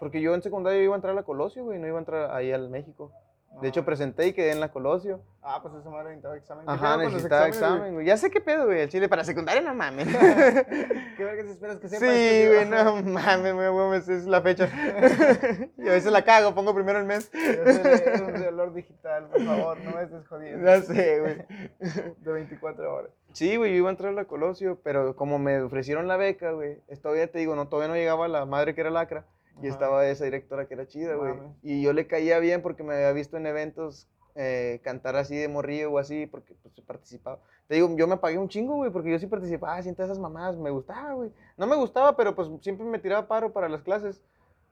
[0.00, 2.30] Porque yo en secundaria iba a entrar a la Colosio, güey, no iba a entrar
[2.34, 3.12] ahí al México.
[3.60, 5.20] De hecho, presenté y quedé en la Colosio.
[5.42, 6.66] Ah, pues esa madre necesitaba examen.
[6.66, 8.06] ¿Qué Ajá, los necesitaba examen, güey.
[8.06, 8.82] Ya sé qué pedo, güey.
[8.82, 10.06] El chile para secundaria no mames.
[11.16, 12.08] ¿Qué vergas esperas que Sí, sepas?
[12.48, 14.68] güey, no mames, güey, es la fecha.
[15.76, 17.30] y a veces la cago, pongo primero el mes.
[17.34, 20.64] Es un reloj digital, por favor, no me estés jodiendo.
[20.64, 22.14] Ya sé, güey.
[22.18, 23.10] De 24 horas.
[23.32, 26.52] Sí, güey, yo iba a entrar a la Colosio, pero como me ofrecieron la beca,
[26.52, 29.24] güey, todavía te digo, no, todavía no llegaba la madre que era lacra.
[29.60, 29.74] Y Ajá.
[29.74, 31.34] estaba esa directora que era chida, güey.
[31.62, 35.48] Y yo le caía bien porque me había visto en eventos eh, cantar así de
[35.48, 37.40] morrillo o así, porque pues participaba.
[37.66, 40.56] Te digo, yo me pagué un chingo, güey, porque yo sí participaba, siento esas mamadas,
[40.56, 41.32] me gustaba, güey.
[41.56, 44.22] No me gustaba, pero pues siempre me tiraba paro para las clases.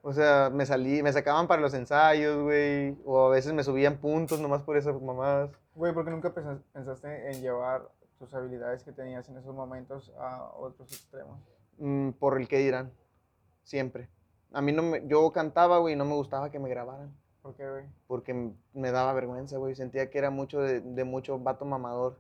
[0.03, 3.97] O sea, me salí, me sacaban para los ensayos, güey, o a veces me subían
[3.97, 5.51] puntos nomás por esas mamadas.
[5.74, 7.89] Güey, ¿por qué nunca pensa- pensaste en llevar
[8.20, 11.41] tus habilidades que tenías en esos momentos a otros extremos?
[11.78, 12.93] Mm, por el que dirán,
[13.64, 14.09] siempre.
[14.53, 17.15] A mí no me, yo cantaba, güey, y no me gustaba que me grabaran.
[17.43, 17.85] ¿Por qué, güey?
[18.09, 19.75] porque me daba vergüenza, güey.
[19.75, 22.19] Sentía que era mucho de, de mucho vato mamador.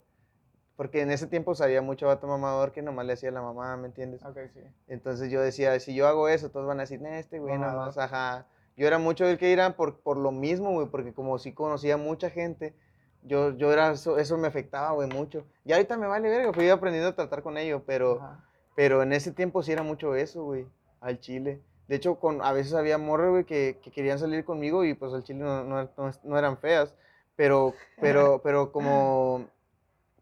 [0.76, 3.86] Porque en ese tiempo sabía mucho vato mamador que nomás le hacía la mamá, ¿me
[3.86, 4.22] entiendes?
[4.24, 4.60] Ok, sí.
[4.88, 7.78] Entonces yo decía, si yo hago eso, todos van a decir, "Nah, este güey Mamador.
[7.80, 8.46] nomás, ajá.
[8.76, 11.96] Yo era mucho del que irán por, por lo mismo, güey, porque como sí conocía
[11.96, 12.74] mucha gente,
[13.22, 15.46] yo, yo era, eso, eso me afectaba, güey, mucho.
[15.64, 18.20] Y ahorita me vale verga, fui aprendiendo a tratar con ello, pero...
[18.20, 18.42] Ajá.
[18.76, 20.66] Pero en ese tiempo sí era mucho eso, güey,
[21.00, 21.62] al chile.
[21.88, 25.12] De hecho, con, a veces había morras, güey, que, que querían salir conmigo y pues
[25.14, 26.94] al chile no, no- no- no eran feas.
[27.36, 29.46] Pero, pero, pero como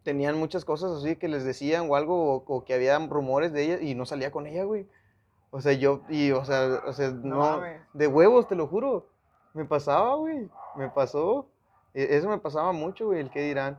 [0.03, 3.63] tenían muchas cosas así que les decían o algo, o, o que había rumores de
[3.63, 4.87] ella y no salía con ella, güey.
[5.51, 7.61] O sea, yo, y, o sea, o sea, No
[7.93, 9.07] de huevos, te lo juro.
[9.55, 11.47] Me pasaba, güey, me pasó.
[11.95, 13.79] E- Eso me pasaba mucho, güey, el que dirán.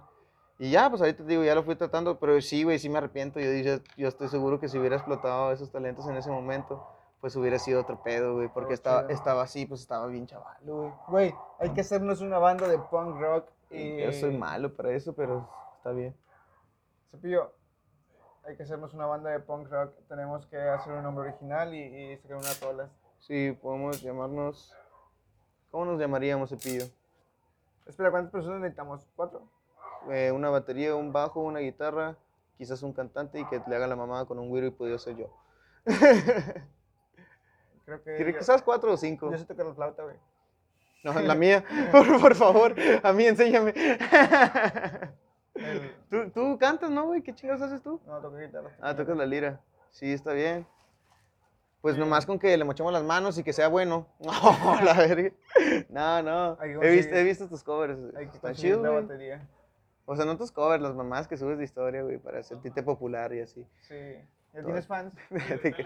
[0.57, 2.97] Y ya, pues ahorita te digo, ya lo fui tratando, pero sí, güey, sí me
[2.99, 3.41] arrepiento.
[3.41, 6.81] Yo, dije, yo estoy seguro que si hubiera explotado esos talentos en ese momento,
[7.25, 10.91] pues hubiera sido otro pedo, güey, porque estaba, estaba así, pues estaba bien chaval, güey.
[11.07, 13.97] Güey, hay que hacernos una banda de punk rock y...
[14.03, 16.15] Yo soy malo para eso, pero está bien.
[17.09, 17.51] Cepillo,
[18.43, 19.95] hay que hacernos una banda de punk rock.
[20.07, 22.91] Tenemos que hacer un nombre original y, y sacar unas rolas.
[23.21, 24.71] Sí, podemos llamarnos...
[25.71, 26.85] ¿Cómo nos llamaríamos, Cepillo?
[27.87, 29.07] Espera, ¿cuántas personas necesitamos?
[29.15, 29.41] ¿Cuatro?
[30.11, 32.17] Eh, una batería, un bajo, una guitarra,
[32.59, 35.17] quizás un cantante y que le haga la mamada con un güiro y podría ser
[35.17, 35.33] yo.
[37.85, 38.15] Creo que...
[38.15, 39.31] Creo que ¿Sabes cuatro o cinco?
[39.31, 40.15] Yo sé tocar la flauta, güey.
[41.03, 41.63] No, la mía.
[41.91, 42.73] Por, por favor,
[43.03, 43.73] a mí enséñame.
[45.53, 47.21] El- ¿Tú, tú cantas, ¿no, güey?
[47.21, 48.01] ¿Qué chingados haces tú?
[48.05, 48.71] No, toco guitarra.
[48.81, 49.61] Ah, tocas la lira.
[49.91, 50.65] Sí, está bien.
[51.81, 54.07] Pues nomás con que le mochemos las manos y que sea bueno.
[54.19, 55.31] No, la verga.
[55.89, 57.97] No, He visto, he visto tus covers.
[58.83, 59.03] La güey.
[59.03, 59.47] batería.
[60.05, 63.31] O sea, no tus covers, las mamás que subes de historia, güey, para sentirte popular
[63.33, 63.65] y así.
[63.81, 63.95] Sí.
[64.53, 65.13] ¿Ya tienes fans?
[65.29, 65.85] De que-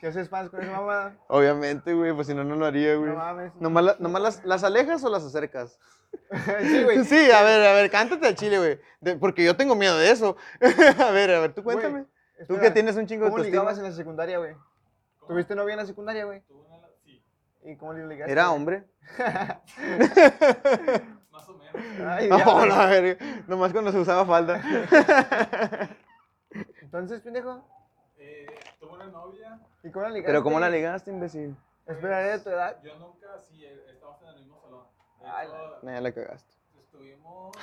[0.00, 3.10] Si haces, fans con esa mamada, Obviamente, güey, pues si no, no lo haría, güey.
[3.10, 3.54] no mames.
[3.56, 5.78] ¿Nomás, la- nomás las, las alejas o las acercas?
[6.62, 7.04] sí, güey.
[7.04, 9.18] Sí, a ver, a ver, cántate al chile, güey.
[9.18, 10.36] Porque yo tengo miedo de eso.
[10.98, 12.04] a ver, a ver, tú cuéntame.
[12.04, 14.54] tú espera, que tienes un chingo de ¿Cómo ligabas en la secundaria, güey?
[15.28, 16.42] ¿Tuviste novia en la secundaria, güey?
[17.04, 17.22] Sí,
[17.62, 18.32] ¿Y cómo le ligaste?
[18.32, 18.84] ¿Era hombre?
[21.30, 21.74] más o menos.
[22.06, 23.24] Ay, No, ya, la verga.
[23.46, 24.60] Nomás cuando se usaba falda.
[26.80, 27.68] Entonces, pendejo.
[28.20, 28.46] Eh,
[28.78, 29.58] tuve una novia.
[29.82, 30.26] ¿Y cómo la ligaste?
[30.32, 31.56] Pero ¿cómo la ligaste, imbécil?
[31.86, 32.80] Esperaré de tu edad.
[32.82, 34.84] Yo nunca, sí, eh, estábamos en el mismo salón.
[35.20, 36.54] De Ay, hecho, Nah, ya la cagaste.
[36.78, 37.56] estuvimos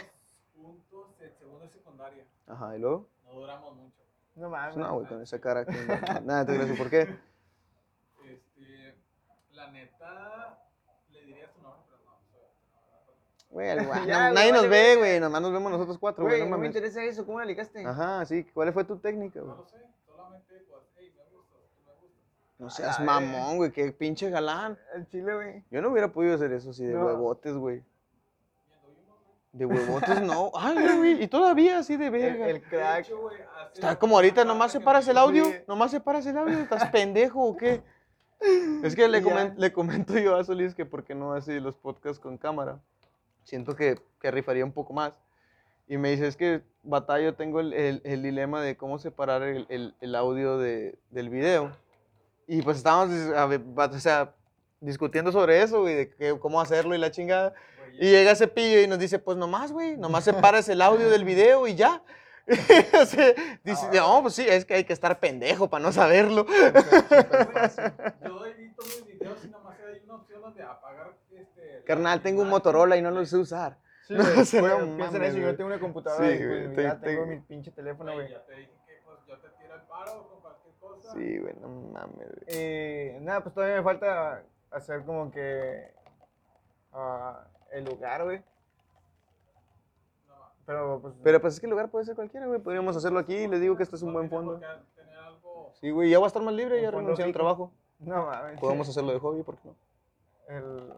[0.56, 2.24] juntos en segundo de secundaria.
[2.48, 3.08] Ajá, ¿y luego?
[3.26, 4.02] No duramos mucho.
[4.36, 4.74] No mames.
[4.76, 5.72] Pues no, güey, con esa cara que...
[6.24, 7.02] Nada, te crees, ¿por qué?
[8.26, 8.96] Este,
[9.52, 10.60] la neta,
[11.12, 12.20] le diría su nombre, pero no.
[12.32, 13.76] soy- Güey,
[14.08, 15.20] no- nadie nos ve, güey.
[15.20, 16.38] Nomás nos vemos nosotros cuatro, güey.
[16.40, 17.26] Güey, No no me interesa eso.
[17.26, 17.86] ¿Cómo la ligaste?
[17.86, 18.44] Ajá, sí.
[18.54, 19.58] ¿Cuál fue tu técnica, No güey?
[19.58, 19.78] lo sé,
[22.60, 23.72] No seas mamón, güey.
[23.72, 24.78] Qué pinche galán.
[24.96, 25.64] El chile, güey.
[25.70, 27.06] Yo no hubiera podido hacer eso así de No.
[27.06, 27.84] huevotes, güey.
[29.52, 30.52] De huevotes no.
[30.56, 31.24] Ay, güey.
[31.24, 32.48] Y todavía así de El, verga.
[32.48, 33.08] el crack.
[33.74, 35.46] Está como ahorita, nomás separas el audio.
[35.46, 35.54] Sí.
[35.68, 36.58] Nomás separas el audio.
[36.60, 37.82] ¿Estás pendejo o qué?
[38.84, 39.30] Es que le, Y ya.
[39.32, 42.80] comen- le comento yo a Solís que por qué no hace los podcasts con cámara.
[43.44, 45.20] Siento que, que rifaría un poco más.
[45.88, 49.94] Y me dice, es que batallo, tengo el, el- el dilema de cómo separar el,
[50.02, 51.72] el- audio de- del video.
[52.48, 54.34] Y pues estábamos o sea,
[54.80, 57.54] discutiendo sobre eso, güey, de que- cómo hacerlo y la chingada.
[58.00, 61.68] Y llega Cepillo y nos dice, pues nomás, güey, nomás separas el audio del video
[61.68, 62.02] y ya.
[62.48, 63.36] Dice,
[63.94, 66.46] no, pues sí, es que hay que estar pendejo para no saberlo.
[66.48, 71.84] Yo edito mis videos y nada más hay una opción donde apagar este.
[71.86, 72.50] Carnal, tengo un.
[72.50, 73.78] Motorola y no lo sé usar.
[74.08, 76.34] Sí, No, güey, o sea, güey, no piensa en eso, yo tengo una computadora Sí,
[76.34, 78.94] y pues, güey, te- ya tengo te- mi pinche teléfono, Güey, ya te dije que
[79.06, 81.12] pues yo te tiro el paro con cualquier cosa.
[81.14, 82.44] Sí, güey, no mames, güey.
[82.48, 85.92] Eh, nada, pues todavía me falta hacer como que
[86.94, 88.42] ah, el lugar, güey.
[90.28, 90.36] No,
[90.66, 91.14] Pero pues.
[91.24, 92.60] Pero pues es que el lugar puede ser cualquiera, güey.
[92.62, 93.48] Podríamos hacerlo aquí.
[93.48, 94.60] Les digo que este es un no buen fondo.
[95.26, 95.72] algo.
[95.82, 97.72] Sí, güey, ya va a estar más libre, ya renuncié al trabajo.
[98.00, 98.60] No mames.
[98.60, 99.76] Podemos hacerlo de hobby, ¿por qué no?
[100.48, 100.94] El,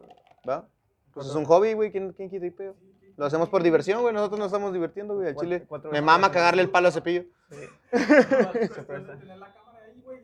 [0.48, 0.66] ¿Va?
[1.12, 1.90] Pues es un hobby, güey.
[1.90, 2.74] ¿Quién, quién quita y pedo?
[3.20, 4.14] Lo hacemos por diversión, güey.
[4.14, 5.28] Nosotros nos estamos divirtiendo, güey.
[5.28, 5.64] Al Cuatro- chile.
[5.68, 7.24] cuatro Me mama cagarle el palo a cepillo.
[7.50, 7.56] sí.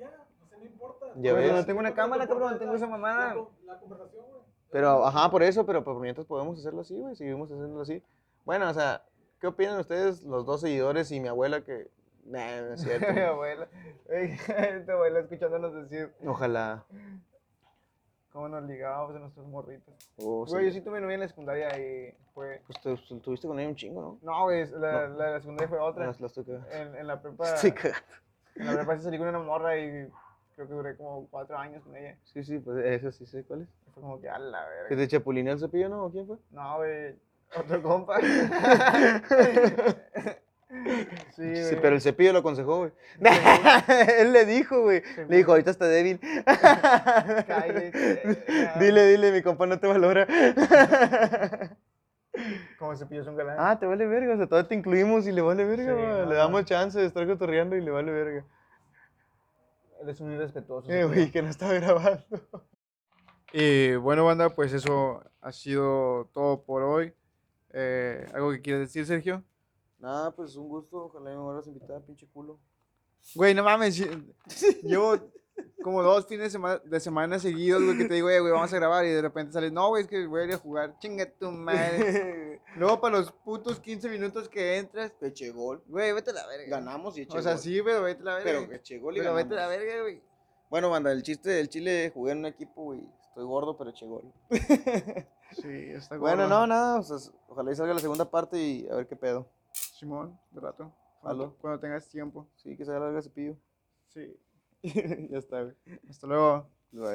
[0.01, 0.11] Ya.
[0.11, 1.07] No sé, no importa.
[1.16, 1.53] Ya Güey, ves.
[1.53, 3.34] no tengo una cámara, cabrón, tengo esa mamada.
[3.66, 4.42] La, conversación, güey.
[4.70, 7.14] Pero, ajá, por eso, pero por mientras podemos hacerlo así, güey.
[7.16, 8.03] Seguimos haciéndolo así.
[8.47, 9.03] Bueno, o sea,
[9.40, 11.88] ¿qué opinan ustedes, los dos seguidores y mi abuela que.
[12.24, 13.07] Nah, no es cierto.
[13.12, 13.68] Mi abuela.
[14.86, 16.84] Tu abuela escuchándonos decir Ojalá.
[18.37, 19.95] Cómo nos ligábamos a nuestros morritos.
[20.18, 20.53] Oh, sí.
[20.53, 22.61] Güey, yo sí tuve novia en la secundaria y fue.
[22.66, 24.18] Pues te, tuviste con ella un chingo, ¿no?
[24.20, 25.16] No, güey, la, No.
[25.16, 26.07] la de la secundaria fue otra.
[26.07, 26.37] Las, las.
[26.37, 27.47] En, en la prepa.
[27.55, 28.05] Estoy cagando.
[28.57, 30.07] En la prepa sí salí con una morra y
[30.55, 32.14] creo que duré como cuatro años con ella.
[32.24, 33.68] Sí, sí, pues eso sí sé cuál es.
[33.95, 34.89] Fue como que a la verga.
[34.91, 36.05] ¿Que te chapulineó el cepillo, no?
[36.05, 36.37] ¿O quién fue?
[36.51, 37.16] No, güey.
[37.59, 38.18] Otro compa.
[41.35, 41.57] sí.
[41.57, 42.93] Sí, pero el cepillo lo aconsejó, güey.
[44.18, 45.03] Él le dijo, güey.
[45.29, 46.20] Le dijo, ahorita está débil.
[48.81, 50.27] Dile, dile, mi compa no te valora.
[52.79, 53.57] Como se pilló un galán.
[53.59, 54.35] ah, te vale verga.
[54.35, 57.07] O sea, todavía te incluimos y le vale verga, Sí, no, Le damos chance de
[57.07, 58.45] estar cotorreando y le vale verga.
[60.03, 60.93] Él es un irrespetuoso.
[60.93, 62.24] Eh, güey, que no estaba grabando.
[63.53, 67.14] Y bueno, banda, pues eso ha sido todo por hoy.
[67.72, 69.43] Eh, ¿Algo que quieres decir, Sergio?
[69.99, 71.05] Nada, pues un gusto.
[71.07, 72.59] Ojalá me vuelvas a invitar, pinche culo.
[73.34, 73.99] Güey, no mames.
[74.82, 75.16] Llevo
[75.82, 78.72] como dos fines de semana, de semana seguidos, güey, que te digo, "Eh, güey, vamos
[78.72, 79.05] a grabar.
[79.05, 80.99] Y de repente sales, no, güey, es que voy a ir a jugar.
[80.99, 82.61] Chinga tu madre.
[82.76, 85.82] Luego, para los putos 15 minutos que entras, Eché gol.
[85.88, 86.76] güey, vete a la verga.
[86.78, 87.61] Ganamos y eché O sea, gol.
[87.62, 88.61] sí, pero vete a la verga.
[88.66, 89.84] Pero eché gol y Pero vete a la ganamos.
[89.86, 90.22] verga, güey.
[90.68, 93.01] Bueno, banda, el chiste del Chile, jugué en un equipo, güey.
[93.28, 94.24] Estoy gordo, pero eché gol.
[95.53, 96.49] Sí, está Bueno, gordo.
[96.61, 97.16] no, nada, o sea,
[97.49, 99.49] ojalá y salga la segunda parte y a ver qué pedo.
[99.97, 100.92] Simón, de rato.
[101.22, 101.57] Cuando, Jalo.
[101.59, 102.47] cuando tengas tiempo.
[102.57, 103.57] Sí, que se haga larga cepillo.
[104.09, 104.38] Sí.
[105.30, 105.74] ya está, güey.
[106.09, 106.70] Hasta luego.
[106.92, 107.14] Lo va bien.